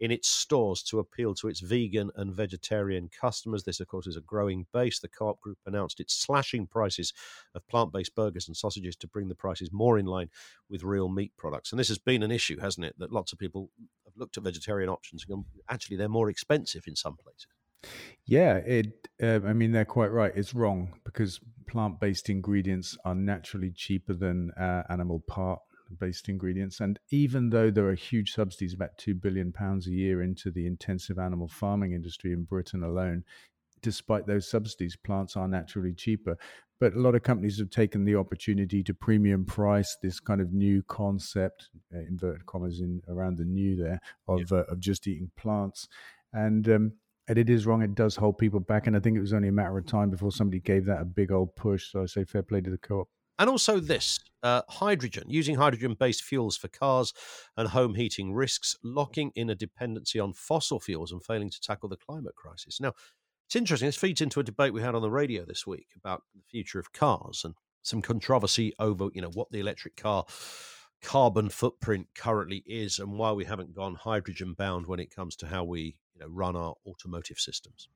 in 0.00 0.10
its 0.10 0.28
stores 0.28 0.82
to 0.84 0.98
appeal 0.98 1.34
to 1.34 1.48
its 1.48 1.60
vegan 1.60 2.10
and 2.16 2.34
vegetarian 2.34 3.08
customers. 3.08 3.64
This, 3.64 3.80
of 3.80 3.88
course, 3.88 4.06
is 4.06 4.16
a 4.16 4.20
growing 4.20 4.66
base. 4.72 5.00
The 5.00 5.08
Co 5.08 5.28
op 5.28 5.40
Group 5.40 5.58
announced 5.66 6.00
it's 6.00 6.14
slashing 6.14 6.66
prices 6.66 7.12
of 7.54 7.66
plant 7.68 7.92
based 7.92 8.14
burgers 8.14 8.48
and 8.48 8.56
sausages 8.56 8.96
to 8.96 9.08
bring 9.08 9.28
the 9.28 9.34
prices 9.34 9.70
more 9.72 9.98
in 9.98 10.06
line 10.06 10.28
with 10.68 10.82
real 10.82 11.08
meat 11.08 11.32
products. 11.36 11.72
And 11.72 11.78
this 11.78 11.88
has 11.88 11.98
been 11.98 12.22
an 12.22 12.30
issue, 12.30 12.58
hasn't 12.60 12.86
it? 12.86 12.94
That 12.98 13.12
lots 13.12 13.32
of 13.32 13.38
people 13.38 13.70
have 14.04 14.14
looked 14.16 14.36
at 14.36 14.44
vegetarian 14.44 14.88
options 14.88 15.24
and 15.28 15.44
actually, 15.68 15.96
they're 15.96 16.08
more 16.08 16.30
expensive 16.30 16.84
in 16.86 16.96
some 16.96 17.16
places. 17.16 17.46
Yeah, 18.24 18.56
it. 18.56 19.08
Uh, 19.22 19.40
I 19.46 19.52
mean, 19.52 19.72
they're 19.72 19.84
quite 19.84 20.10
right. 20.10 20.32
It's 20.34 20.54
wrong 20.54 20.94
because 21.04 21.40
plant-based 21.68 22.28
ingredients 22.28 22.96
are 23.04 23.14
naturally 23.14 23.70
cheaper 23.70 24.14
than 24.14 24.50
uh, 24.52 24.82
animal 24.88 25.22
part-based 25.88 26.28
ingredients, 26.28 26.80
and 26.80 26.98
even 27.10 27.50
though 27.50 27.70
there 27.70 27.88
are 27.88 27.94
huge 27.94 28.32
subsidies, 28.32 28.74
about 28.74 28.96
two 28.98 29.14
billion 29.14 29.52
pounds 29.52 29.86
a 29.86 29.90
year 29.90 30.22
into 30.22 30.50
the 30.50 30.66
intensive 30.66 31.18
animal 31.18 31.48
farming 31.48 31.92
industry 31.92 32.32
in 32.32 32.44
Britain 32.44 32.82
alone, 32.82 33.24
despite 33.82 34.26
those 34.26 34.48
subsidies, 34.48 34.96
plants 34.96 35.36
are 35.36 35.48
naturally 35.48 35.92
cheaper. 35.92 36.36
But 36.78 36.92
a 36.92 37.00
lot 37.00 37.14
of 37.14 37.22
companies 37.22 37.58
have 37.58 37.70
taken 37.70 38.04
the 38.04 38.16
opportunity 38.16 38.82
to 38.82 38.92
premium 38.92 39.46
price 39.46 39.96
this 40.02 40.20
kind 40.20 40.42
of 40.42 40.52
new 40.52 40.82
concept, 40.82 41.70
uh, 41.94 42.00
inverted 42.00 42.44
commas 42.44 42.80
in 42.80 43.00
around 43.08 43.38
the 43.38 43.44
new 43.44 43.76
there, 43.76 43.98
of 44.28 44.52
uh, 44.52 44.64
of 44.68 44.78
just 44.80 45.06
eating 45.06 45.30
plants, 45.38 45.88
and 46.34 46.68
um, 46.68 46.92
and 47.28 47.38
it 47.38 47.48
is 47.48 47.64
wrong. 47.64 47.80
It 47.82 47.94
does 47.94 48.16
hold 48.16 48.36
people 48.36 48.60
back, 48.60 48.86
and 48.86 48.94
I 48.94 49.00
think 49.00 49.16
it 49.16 49.22
was 49.22 49.32
only 49.32 49.48
a 49.48 49.52
matter 49.52 49.78
of 49.78 49.86
time 49.86 50.10
before 50.10 50.30
somebody 50.30 50.60
gave 50.60 50.84
that 50.84 51.00
a 51.00 51.06
big 51.06 51.32
old 51.32 51.56
push. 51.56 51.90
So 51.90 52.02
I 52.02 52.06
say 52.06 52.24
fair 52.24 52.42
play 52.42 52.60
to 52.60 52.70
the 52.70 52.78
co-op. 52.78 53.08
And 53.38 53.50
also 53.50 53.80
this 53.80 54.18
uh, 54.42 54.62
hydrogen, 54.68 55.24
using 55.26 55.56
hydrogen 55.56 55.96
based 55.98 56.22
fuels 56.22 56.56
for 56.56 56.68
cars 56.68 57.12
and 57.56 57.68
home 57.68 57.94
heating 57.94 58.32
risks 58.32 58.76
locking 58.82 59.32
in 59.34 59.50
a 59.50 59.54
dependency 59.54 60.18
on 60.18 60.32
fossil 60.32 60.80
fuels 60.80 61.12
and 61.12 61.24
failing 61.24 61.50
to 61.50 61.60
tackle 61.60 61.88
the 61.88 61.96
climate 61.96 62.34
crisis. 62.34 62.80
Now, 62.80 62.92
it's 63.46 63.56
interesting. 63.56 63.86
This 63.86 63.96
feeds 63.96 64.20
into 64.20 64.40
a 64.40 64.44
debate 64.44 64.72
we 64.72 64.82
had 64.82 64.94
on 64.94 65.02
the 65.02 65.10
radio 65.10 65.44
this 65.44 65.66
week 65.66 65.88
about 65.96 66.22
the 66.34 66.42
future 66.50 66.78
of 66.78 66.92
cars 66.92 67.42
and 67.44 67.54
some 67.82 68.02
controversy 68.02 68.72
over, 68.78 69.08
you 69.12 69.22
know, 69.22 69.30
what 69.30 69.50
the 69.50 69.60
electric 69.60 69.96
car 69.96 70.24
carbon 71.02 71.48
footprint 71.48 72.08
currently 72.14 72.62
is 72.66 72.98
and 72.98 73.12
why 73.12 73.30
we 73.30 73.44
haven't 73.44 73.74
gone 73.74 73.94
hydrogen 73.94 74.54
bound 74.54 74.86
when 74.86 74.98
it 74.98 75.14
comes 75.14 75.36
to 75.36 75.46
how 75.46 75.62
we 75.62 75.96
you 76.14 76.20
know 76.20 76.26
run 76.28 76.56
our 76.56 76.74
automotive 76.86 77.38
systems. 77.38 77.88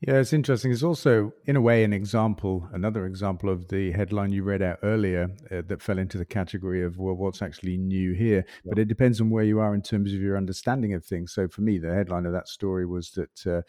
Yeah, 0.00 0.14
it's 0.14 0.32
interesting. 0.32 0.72
It's 0.72 0.82
also, 0.82 1.34
in 1.44 1.56
a 1.56 1.60
way, 1.60 1.84
an 1.84 1.92
example, 1.92 2.66
another 2.72 3.04
example 3.04 3.50
of 3.50 3.68
the 3.68 3.92
headline 3.92 4.32
you 4.32 4.42
read 4.42 4.62
out 4.62 4.78
earlier 4.82 5.28
uh, 5.50 5.60
that 5.66 5.82
fell 5.82 5.98
into 5.98 6.16
the 6.16 6.24
category 6.24 6.82
of, 6.82 6.96
well, 6.96 7.14
what's 7.14 7.42
actually 7.42 7.76
new 7.76 8.14
here? 8.14 8.46
Yeah. 8.64 8.70
But 8.70 8.78
it 8.78 8.86
depends 8.88 9.20
on 9.20 9.28
where 9.28 9.44
you 9.44 9.60
are 9.60 9.74
in 9.74 9.82
terms 9.82 10.14
of 10.14 10.20
your 10.20 10.38
understanding 10.38 10.94
of 10.94 11.04
things. 11.04 11.32
So 11.32 11.48
for 11.48 11.60
me, 11.60 11.78
the 11.78 11.92
headline 11.92 12.24
of 12.24 12.32
that 12.32 12.48
story 12.48 12.86
was 12.86 13.10
that. 13.12 13.46
Uh, 13.46 13.62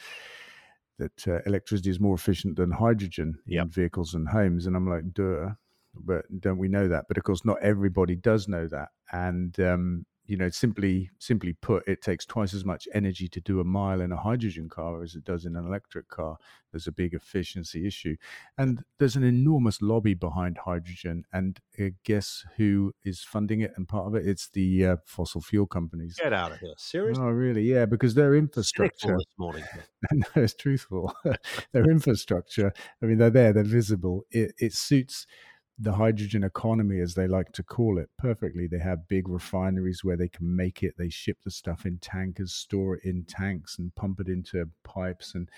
that 0.99 1.27
uh, 1.27 1.39
electricity 1.47 1.89
is 1.89 1.99
more 1.99 2.13
efficient 2.13 2.55
than 2.57 2.69
hydrogen 2.69 3.39
yep. 3.47 3.63
in 3.63 3.69
vehicles 3.71 4.13
and 4.13 4.29
homes, 4.29 4.67
and 4.67 4.75
I'm 4.75 4.87
like, 4.87 5.11
duh, 5.13 5.49
but 5.95 6.25
don't 6.39 6.59
we 6.59 6.67
know 6.67 6.87
that? 6.89 7.05
But 7.07 7.17
of 7.17 7.23
course, 7.23 7.43
not 7.43 7.57
everybody 7.63 8.15
does 8.15 8.47
know 8.47 8.67
that, 8.67 8.89
and 9.11 9.59
um, 9.61 10.05
you 10.31 10.37
know, 10.37 10.47
simply 10.47 11.09
simply 11.19 11.51
put, 11.51 11.85
it 11.85 12.01
takes 12.01 12.25
twice 12.25 12.53
as 12.53 12.63
much 12.63 12.87
energy 12.93 13.27
to 13.27 13.41
do 13.41 13.59
a 13.59 13.65
mile 13.65 13.99
in 13.99 14.13
a 14.13 14.15
hydrogen 14.15 14.69
car 14.69 15.03
as 15.03 15.13
it 15.13 15.25
does 15.25 15.43
in 15.43 15.57
an 15.57 15.67
electric 15.67 16.07
car. 16.07 16.37
There's 16.71 16.87
a 16.87 16.91
big 16.93 17.13
efficiency 17.13 17.85
issue, 17.85 18.15
and 18.57 18.81
there's 18.97 19.17
an 19.17 19.25
enormous 19.25 19.81
lobby 19.81 20.13
behind 20.13 20.57
hydrogen. 20.59 21.25
And 21.33 21.59
uh, 21.77 21.89
guess 22.05 22.45
who 22.55 22.93
is 23.03 23.19
funding 23.19 23.59
it 23.59 23.73
and 23.75 23.89
part 23.89 24.07
of 24.07 24.15
it? 24.15 24.25
It's 24.25 24.47
the 24.47 24.85
uh, 24.85 24.95
fossil 25.05 25.41
fuel 25.41 25.67
companies. 25.67 26.17
Get 26.17 26.31
out 26.31 26.53
of 26.53 26.59
here! 26.59 26.75
Seriously? 26.77 27.21
Oh, 27.21 27.27
really? 27.27 27.63
Yeah, 27.63 27.85
because 27.85 28.13
their 28.13 28.33
infrastructure. 28.33 29.17
This 29.17 29.37
morning. 29.37 29.65
no, 30.13 30.25
it's 30.35 30.53
truthful. 30.53 31.13
their 31.73 31.91
infrastructure. 31.91 32.71
I 33.03 33.05
mean, 33.05 33.17
they're 33.17 33.31
there. 33.31 33.51
They're 33.51 33.65
visible. 33.65 34.23
It, 34.31 34.53
it 34.57 34.71
suits 34.71 35.27
the 35.81 35.93
hydrogen 35.93 36.43
economy, 36.43 36.99
as 36.99 37.15
they 37.15 37.27
like 37.27 37.51
to 37.53 37.63
call 37.63 37.97
it, 37.97 38.09
perfectly. 38.17 38.67
They 38.67 38.79
have 38.79 39.07
big 39.07 39.27
refineries 39.27 40.03
where 40.03 40.15
they 40.15 40.27
can 40.27 40.55
make 40.55 40.83
it. 40.83 40.93
They 40.97 41.09
ship 41.09 41.37
the 41.43 41.49
stuff 41.49 41.85
in 41.85 41.97
tankers, 41.97 42.53
store 42.53 42.97
it 42.97 43.03
in 43.03 43.23
tanks, 43.23 43.79
and 43.79 43.93
pump 43.95 44.19
it 44.19 44.27
into 44.27 44.69
pipes 44.83 45.33
and 45.33 45.49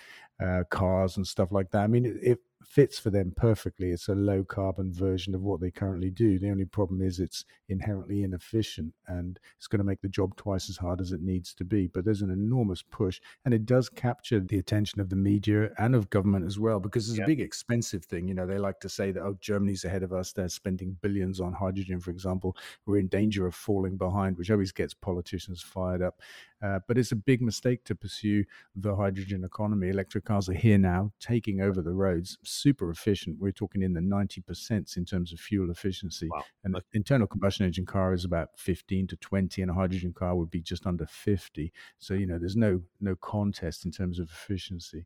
uh, 0.42 0.64
cars 0.70 1.18
and 1.18 1.28
stuff 1.28 1.52
like 1.52 1.72
that. 1.72 1.84
I 1.84 1.88
mean, 1.88 2.20
it, 2.22 2.40
fits 2.66 3.00
for 3.00 3.10
them 3.10 3.34
perfectly. 3.36 3.92
It's 3.92 4.08
a 4.08 4.16
low 4.16 4.44
carbon 4.44 4.94
version 4.94 5.36
of 5.36 5.42
what 5.42 5.62
they 5.62 5.72
currently 5.72 6.10
do. 6.10 6.40
The 6.40 6.50
only 6.50 6.66
problem 6.66 7.02
is 7.02 7.20
it's 7.20 7.46
inherently 7.70 8.24
inefficient 8.24 8.94
and 9.08 9.40
it's 9.58 9.68
going 9.68 9.80
to 9.80 9.86
make 9.86 10.02
the 10.02 10.08
job 10.08 10.36
twice 10.36 10.70
as 10.70 10.78
hard 10.78 11.02
as 11.02 11.12
it 11.12 11.22
needs 11.22 11.54
to 11.56 11.64
be. 11.64 11.88
But 11.88 12.06
there's 12.06 12.22
an 12.22 12.32
enormous 12.32 12.82
push, 12.82 13.20
and 13.46 13.54
it 13.54 13.66
does 13.66 13.90
capture 13.90 14.40
the 14.40 14.60
attention 14.60 15.02
of 15.02 15.10
the 15.10 15.16
media 15.16 15.72
and 15.78 15.96
of 15.96 16.10
government 16.10 16.46
as 16.46 16.60
well, 16.60 16.80
because 16.80 17.10
it's 17.10 17.18
yeah. 17.18 17.26
a 17.26 17.28
big 17.28 17.42
expensive 17.42 18.06
thing. 18.06 18.28
You 18.28 18.34
know, 18.34 18.46
they 18.46 18.58
like 18.58 18.80
to 18.82 18.90
say 18.90 19.12
that, 19.12 19.22
oh, 19.22 19.38
Germany's 19.42 19.86
ahead 19.86 20.04
of 20.04 20.14
us. 20.14 20.32
They're 20.32 20.50
spending 20.50 20.98
billions 21.02 21.40
on 21.40 21.54
hydrogen, 21.54 22.00
for 22.00 22.12
example. 22.12 22.56
We're 22.86 23.00
in 23.00 23.08
danger 23.08 23.46
of 23.46 23.56
falling 23.56 23.98
behind, 23.98 24.38
which 24.38 24.52
always 24.52 24.72
gets 24.72 24.94
politicians 24.94 25.62
fired 25.62 26.02
up. 26.02 26.22
Uh, 26.62 26.80
but 26.88 26.98
it's 26.98 27.12
a 27.12 27.16
big 27.16 27.42
mistake 27.42 27.84
to 27.84 27.94
pursue 27.94 28.46
the 28.76 28.96
hydrogen 28.96 29.44
economy. 29.44 29.90
Electric 29.90 30.24
cars 30.24 30.48
are 30.48 30.54
here 30.54 30.78
now, 30.78 31.12
taking 31.20 31.60
over 31.60 31.82
the 31.82 31.92
roads, 31.92 32.38
super 32.54 32.90
efficient. 32.90 33.38
We're 33.40 33.52
talking 33.52 33.82
in 33.82 33.94
the 33.94 34.00
90% 34.00 34.98
in 34.98 35.06
terms 35.06 35.34
of 35.34 35.40
fuel 35.40 35.72
efficiency. 35.72 36.30
Wow. 36.30 36.44
An 36.64 36.76
okay. 36.76 36.86
internal 36.94 37.28
combustion 37.28 37.66
engine 37.66 37.86
car 37.86 38.14
is 38.14 38.26
about 38.26 38.50
15 38.58 39.08
to 39.08 39.16
20, 39.18 39.62
and 39.62 39.72
a 39.72 39.74
hydrogen 39.74 40.14
car 40.14 40.36
would 40.36 40.50
be 40.50 40.62
just 40.62 40.86
under 40.86 41.06
50. 41.06 41.72
So, 42.00 42.14
you 42.14 42.26
know, 42.26 42.38
there's 42.38 42.56
no 42.56 42.82
no 43.02 43.16
contest 43.16 43.86
in 43.86 43.92
terms 43.92 44.20
of 44.20 44.30
efficiency. 44.30 45.06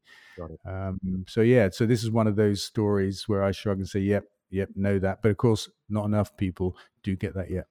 Um, 0.65 0.99
so, 1.27 1.41
yeah, 1.41 1.69
so 1.71 1.85
this 1.85 2.03
is 2.03 2.11
one 2.11 2.27
of 2.27 2.35
those 2.35 2.63
stories 2.63 3.27
where 3.27 3.43
I 3.43 3.51
shrug 3.51 3.77
and 3.77 3.87
say, 3.87 3.99
yep, 3.99 4.25
yep, 4.49 4.69
know 4.75 4.99
that. 4.99 5.21
But 5.21 5.31
of 5.31 5.37
course, 5.37 5.69
not 5.89 6.05
enough 6.05 6.35
people 6.37 6.77
do 7.03 7.15
get 7.15 7.33
that 7.35 7.49
yet. 7.49 7.67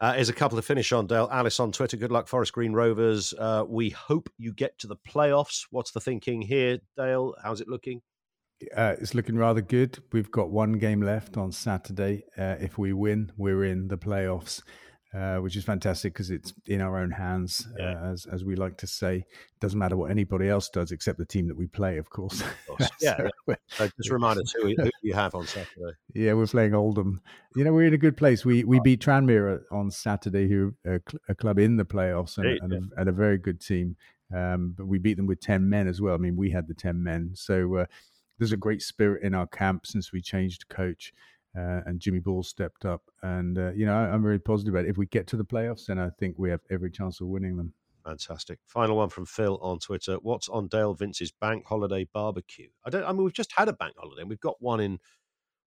Uh, 0.00 0.14
is 0.16 0.28
a 0.28 0.32
couple 0.32 0.56
to 0.56 0.62
finish 0.62 0.92
on, 0.92 1.06
Dale. 1.06 1.28
Alice 1.30 1.60
on 1.60 1.72
Twitter. 1.72 1.96
Good 1.96 2.12
luck, 2.12 2.28
Forest 2.28 2.52
Green 2.52 2.72
Rovers. 2.72 3.34
Uh, 3.38 3.64
we 3.68 3.90
hope 3.90 4.30
you 4.38 4.52
get 4.52 4.78
to 4.78 4.86
the 4.86 4.96
playoffs. 4.96 5.66
What's 5.70 5.90
the 5.90 6.00
thinking 6.00 6.42
here, 6.42 6.78
Dale? 6.96 7.34
How's 7.42 7.60
it 7.60 7.68
looking? 7.68 8.02
Uh, 8.76 8.94
it's 9.00 9.14
looking 9.14 9.36
rather 9.36 9.60
good. 9.60 9.98
We've 10.12 10.30
got 10.30 10.50
one 10.50 10.72
game 10.74 11.00
left 11.00 11.36
on 11.36 11.52
Saturday. 11.52 12.24
Uh, 12.36 12.56
if 12.60 12.76
we 12.76 12.92
win, 12.92 13.32
we're 13.36 13.64
in 13.64 13.88
the 13.88 13.98
playoffs 13.98 14.62
uh, 15.14 15.36
which 15.38 15.56
is 15.56 15.64
fantastic 15.64 16.12
because 16.12 16.30
it's 16.30 16.52
in 16.66 16.80
our 16.80 16.98
own 16.98 17.10
hands, 17.10 17.66
yeah. 17.78 17.92
uh, 17.92 18.12
as 18.12 18.26
as 18.26 18.44
we 18.44 18.54
like 18.54 18.76
to 18.76 18.86
say. 18.86 19.16
It 19.16 19.60
doesn't 19.60 19.78
matter 19.78 19.96
what 19.96 20.10
anybody 20.10 20.48
else 20.48 20.68
does 20.68 20.92
except 20.92 21.18
the 21.18 21.24
team 21.24 21.48
that 21.48 21.56
we 21.56 21.66
play, 21.66 21.96
of 21.96 22.10
course. 22.10 22.42
Of 22.42 22.66
course. 22.66 22.90
yeah. 23.00 23.16
so, 23.16 23.54
uh, 23.80 23.88
just 23.96 24.10
remind 24.10 24.38
us 24.38 24.52
who, 24.52 24.74
who, 24.76 24.90
you 25.02 25.14
have 25.14 25.34
on 25.34 25.46
Saturday. 25.46 25.96
Yeah, 26.14 26.34
we're 26.34 26.46
playing 26.46 26.74
Oldham. 26.74 27.22
You 27.56 27.64
know, 27.64 27.72
we're 27.72 27.86
in 27.86 27.94
a 27.94 27.98
good 27.98 28.18
place. 28.18 28.44
We 28.44 28.64
we 28.64 28.80
beat 28.80 29.00
Tranmere 29.00 29.62
on 29.72 29.90
Saturday, 29.90 30.46
who 30.46 30.74
a, 30.84 31.00
a 31.28 31.34
club 31.34 31.58
in 31.58 31.76
the 31.76 31.86
playoffs 31.86 32.36
and, 32.36 32.58
and, 32.60 32.72
a, 32.72 33.00
and, 33.00 33.08
a, 33.08 33.12
very 33.12 33.38
good 33.38 33.60
team. 33.60 33.96
Um, 34.34 34.74
but 34.76 34.86
we 34.86 34.98
beat 34.98 35.16
them 35.16 35.26
with 35.26 35.40
ten 35.40 35.70
men 35.70 35.88
as 35.88 36.02
well. 36.02 36.14
I 36.14 36.18
mean, 36.18 36.36
we 36.36 36.50
had 36.50 36.68
the 36.68 36.74
ten 36.74 37.02
men, 37.02 37.30
so 37.32 37.76
uh, 37.76 37.86
there's 38.38 38.52
a 38.52 38.56
great 38.56 38.82
spirit 38.82 39.22
in 39.22 39.34
our 39.34 39.46
camp 39.46 39.86
since 39.86 40.12
we 40.12 40.20
changed 40.20 40.68
coach 40.68 41.12
uh, 41.56 41.80
and 41.86 42.00
Jimmy 42.00 42.20
Ball 42.20 42.42
stepped 42.42 42.84
up. 42.84 43.02
And, 43.22 43.58
uh, 43.58 43.72
you 43.72 43.86
know, 43.86 43.94
I, 43.94 44.14
am 44.14 44.22
very 44.22 44.38
positive 44.38 44.74
about 44.74 44.86
it. 44.86 44.90
If 44.90 44.98
we 44.98 45.06
get 45.06 45.26
to 45.28 45.36
the 45.36 45.44
playoffs, 45.44 45.86
then 45.86 45.98
I 45.98 46.10
think 46.18 46.36
we 46.38 46.50
have 46.50 46.60
every 46.70 46.90
chance 46.90 47.20
of 47.20 47.28
winning 47.28 47.56
them. 47.56 47.72
Fantastic. 48.04 48.58
Final 48.66 48.96
one 48.96 49.08
from 49.08 49.26
Phil 49.26 49.58
on 49.60 49.78
Twitter. 49.78 50.16
What's 50.22 50.48
on 50.48 50.68
Dale 50.68 50.94
Vince's 50.94 51.32
bank 51.32 51.66
holiday 51.66 52.04
barbecue? 52.12 52.68
I 52.84 52.90
don't. 52.90 53.04
I 53.04 53.12
mean, 53.12 53.24
we've 53.24 53.34
just 53.34 53.52
had 53.52 53.68
a 53.68 53.72
bank 53.72 53.94
holiday, 53.98 54.22
and 54.22 54.30
we've 54.30 54.40
got 54.40 54.62
one 54.62 54.80
in. 54.80 54.98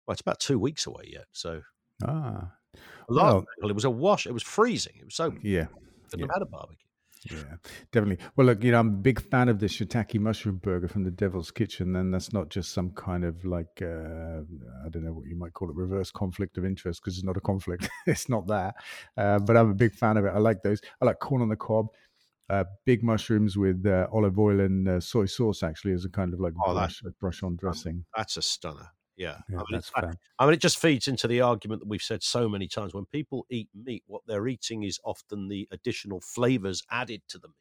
Well, 0.08 0.14
it's 0.14 0.22
about 0.22 0.40
two 0.40 0.58
weeks 0.58 0.88
away 0.88 1.04
yet. 1.12 1.26
So, 1.34 1.62
ah, 2.04 2.52
well, 3.08 3.46
it 3.70 3.76
was 3.76 3.86
a 3.86 3.92
wash. 3.92 4.26
It 4.26 4.34
was 4.34 4.42
freezing. 4.42 4.94
It 4.98 5.06
was 5.06 5.14
so. 5.14 5.34
Yeah, 5.44 5.68
yeah. 6.16 6.26
had 6.34 6.42
a 6.42 6.48
barbecue. 6.48 6.88
Yeah, 7.30 7.56
definitely. 7.92 8.26
Well, 8.36 8.48
look, 8.48 8.64
you 8.64 8.72
know, 8.72 8.80
I'm 8.80 8.88
a 8.88 8.92
big 8.92 9.22
fan 9.22 9.48
of 9.48 9.60
the 9.60 9.68
shiitake 9.68 10.20
mushroom 10.20 10.58
burger 10.58 10.88
from 10.88 11.04
the 11.04 11.12
Devil's 11.12 11.52
Kitchen, 11.52 11.96
and 11.96 12.12
that's 12.12 12.34
not 12.34 12.50
just 12.50 12.74
some 12.74 12.92
kind 12.92 13.24
of 13.24 13.46
like 13.46 13.82
uh, 13.82 14.42
I 14.86 14.90
don't 14.90 15.04
know 15.04 15.14
what 15.14 15.28
you 15.28 15.36
might 15.36 15.54
call 15.54 15.70
it, 15.70 15.76
reverse 15.76 16.10
conflict 16.10 16.58
of 16.58 16.66
interest 16.66 17.02
because 17.02 17.18
it's 17.18 17.26
not 17.26 17.38
a 17.38 17.42
conflict. 17.42 17.88
it's 18.08 18.28
not 18.28 18.48
that, 18.48 18.76
uh, 19.18 19.38
but 19.40 19.56
I'm 19.56 19.70
a 19.70 19.76
big 19.76 19.94
fan 19.94 20.18
of 20.18 20.26
it. 20.26 20.30
I 20.30 20.40
like 20.40 20.64
those. 20.64 20.82
I 21.00 21.06
like 21.06 21.20
corn 21.20 21.44
on 21.44 21.50
the 21.50 21.56
cob. 21.56 21.88
Uh, 22.50 22.66
big 22.86 23.02
mushrooms 23.02 23.56
with 23.56 23.86
uh, 23.86 24.08
olive 24.12 24.38
oil 24.38 24.60
and 24.60 24.88
uh, 24.90 25.00
soy 25.00 25.26
sauce 25.26 25.64
actually 25.64 25.94
as 25.94 26.04
a 26.04 26.10
kind 26.10 26.34
of 26.34 26.40
like 26.42 26.54
oh, 26.66 26.74
brush, 26.74 27.02
brush 27.20 27.44
on 27.44 27.56
dressing. 27.56 28.04
That's 28.16 28.36
a 28.36 28.42
stunner. 28.42 28.90
Yeah, 29.22 29.38
yeah 29.50 29.60
I, 29.60 29.64
mean, 30.02 30.14
I, 30.40 30.46
mean, 30.46 30.54
it 30.56 30.62
just 30.62 30.80
feeds 30.80 31.08
into 31.08 31.28
the 31.28 31.42
argument 31.42 31.82
that 31.82 31.88
we've 31.88 32.02
said 32.02 32.24
so 32.24 32.50
many 32.50 32.68
times. 32.68 32.96
When 32.96 33.06
people 33.06 33.46
eat 33.52 33.70
meat, 33.76 34.04
what 34.08 34.24
they're 34.26 34.48
eating 34.48 34.82
is 34.82 35.00
often 35.06 35.48
the 35.48 35.68
additional 35.72 36.22
flavors 36.22 36.82
added 36.90 37.22
to 37.28 37.38
the 37.38 37.50
meat. 37.50 37.56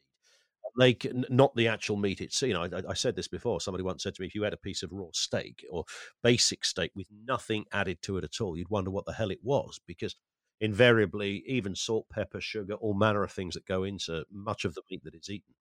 like 0.75 1.05
not 1.29 1.55
the 1.55 1.67
actual 1.67 1.97
meat. 1.97 2.19
It's 2.19 2.41
you 2.41 2.53
know 2.53 2.63
I, 2.63 2.81
I, 2.89 2.93
said 2.95 3.15
this 3.15 3.27
before. 3.27 3.61
Somebody 3.61 3.83
once 3.83 4.01
said 4.01 4.15
to 4.15 4.21
me, 4.23 4.27
if 4.27 4.33
you 4.33 4.41
had 4.41 4.53
a 4.53 4.57
piece 4.57 4.81
of 4.81 4.91
raw 4.91 5.09
steak 5.13 5.63
or 5.69 5.85
basic 6.23 6.65
steak 6.65 6.93
with 6.95 7.07
nothing 7.27 7.65
added 7.71 8.01
to 8.03 8.17
it 8.17 8.23
at 8.23 8.41
all, 8.41 8.57
you'd 8.57 8.71
wonder 8.71 8.89
what 8.89 9.05
the 9.05 9.13
hell 9.13 9.29
it 9.29 9.43
was 9.43 9.79
because 9.85 10.15
invariably, 10.61 11.43
even 11.45 11.75
salt, 11.75 12.07
pepper, 12.11 12.41
sugar, 12.41 12.73
all 12.73 12.95
manner 12.95 13.23
of 13.23 13.31
things 13.31 13.53
that 13.53 13.67
go 13.67 13.83
into 13.83 14.25
much 14.31 14.65
of 14.65 14.73
the 14.73 14.81
meat 14.89 15.03
that 15.03 15.13
is 15.13 15.29
eaten, 15.29 15.53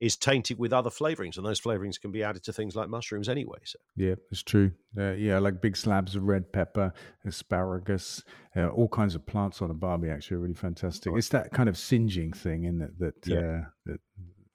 is 0.00 0.16
tainted 0.16 0.58
with 0.58 0.72
other 0.72 0.90
flavorings, 0.90 1.36
and 1.38 1.46
those 1.46 1.60
flavorings 1.60 2.00
can 2.00 2.10
be 2.12 2.22
added 2.22 2.42
to 2.44 2.52
things 2.52 2.76
like 2.76 2.88
mushrooms 2.88 3.28
anyway. 3.28 3.58
So, 3.64 3.78
Yeah, 3.96 4.14
it's 4.30 4.42
true. 4.42 4.72
Uh, 4.98 5.12
yeah, 5.12 5.38
like 5.38 5.62
big 5.62 5.76
slabs 5.76 6.14
of 6.16 6.24
red 6.24 6.52
pepper, 6.52 6.92
asparagus, 7.24 8.22
uh, 8.56 8.68
all 8.68 8.88
kinds 8.88 9.14
of 9.14 9.24
plants 9.26 9.62
on 9.62 9.70
a 9.70 9.74
barbie. 9.74 10.10
Actually, 10.10 10.36
are 10.38 10.40
really 10.40 10.54
fantastic. 10.54 11.12
It's 11.16 11.30
that 11.30 11.50
kind 11.52 11.68
of 11.68 11.76
singeing 11.78 12.32
thing, 12.32 12.64
in 12.64 12.82
it? 12.82 12.98
That 12.98 13.14
Yeah. 13.26 13.38
uh, 13.38 13.64
that 13.86 14.00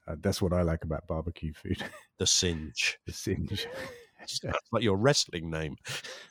uh, 0.07 0.15
that's 0.21 0.41
what 0.41 0.53
I 0.53 0.61
like 0.63 0.83
about 0.83 1.07
barbecue 1.07 1.53
food. 1.53 1.83
the 2.19 2.27
singe. 2.27 2.97
the 3.05 3.13
singe, 3.13 3.67
Sounds 4.27 4.55
like 4.71 4.83
your 4.83 4.97
wrestling 4.97 5.49
name. 5.49 5.75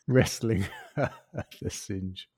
wrestling, 0.07 0.65
the 0.97 1.71
singe. 1.71 2.29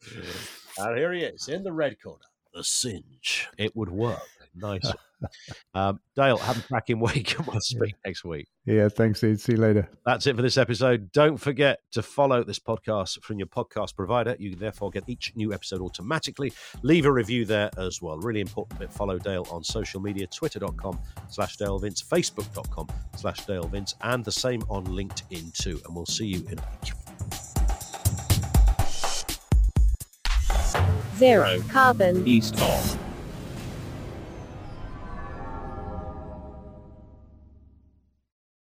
And 0.78 0.96
here 0.96 1.12
he 1.12 1.22
is 1.24 1.48
in 1.48 1.62
the 1.62 1.72
red 1.72 2.00
corner. 2.02 2.24
The 2.54 2.64
singe. 2.64 3.48
It 3.58 3.74
would 3.76 3.90
work. 3.90 4.20
Nice. 4.54 4.92
um, 5.74 6.00
Dale, 6.16 6.36
have 6.36 6.58
a 6.58 6.62
cracking 6.62 7.00
week, 7.00 7.38
and 7.38 7.46
we'll 7.46 7.60
speak 7.60 7.94
next 8.04 8.24
week. 8.24 8.48
Yeah, 8.64 8.88
thanks, 8.88 9.22
Ed. 9.24 9.40
See 9.40 9.52
you 9.52 9.58
later. 9.58 9.88
That's 10.04 10.26
it 10.26 10.36
for 10.36 10.42
this 10.42 10.58
episode. 10.58 11.10
Don't 11.12 11.36
forget 11.36 11.80
to 11.92 12.02
follow 12.02 12.44
this 12.44 12.58
podcast 12.58 13.22
from 13.22 13.38
your 13.38 13.48
podcast 13.48 13.96
provider. 13.96 14.36
You 14.38 14.54
therefore 14.54 14.90
get 14.90 15.04
each 15.08 15.32
new 15.34 15.52
episode 15.52 15.80
automatically. 15.80 16.52
Leave 16.82 17.06
a 17.06 17.12
review 17.12 17.44
there 17.44 17.70
as 17.78 18.02
well. 18.02 18.18
Really 18.18 18.40
important 18.40 18.78
bit. 18.78 18.92
Follow 18.92 19.18
Dale 19.18 19.46
on 19.50 19.64
social 19.64 20.00
media, 20.00 20.26
twitter.com 20.26 20.98
slash 21.28 21.56
Dale 21.56 21.78
Vince, 21.78 22.02
facebook.com 22.02 22.88
slash 23.16 23.44
Dale 23.46 23.68
Vince, 23.68 23.94
and 24.02 24.24
the 24.24 24.32
same 24.32 24.62
on 24.68 24.84
LinkedIn 24.86 25.56
too. 25.56 25.80
And 25.86 25.96
we'll 25.96 26.06
see 26.06 26.26
you 26.26 26.46
in 26.48 26.58
a 26.58 26.62
week. 26.82 26.92
Zero 31.16 31.62
carbon. 31.68 32.26
East 32.26 32.60
of. 32.60 33.11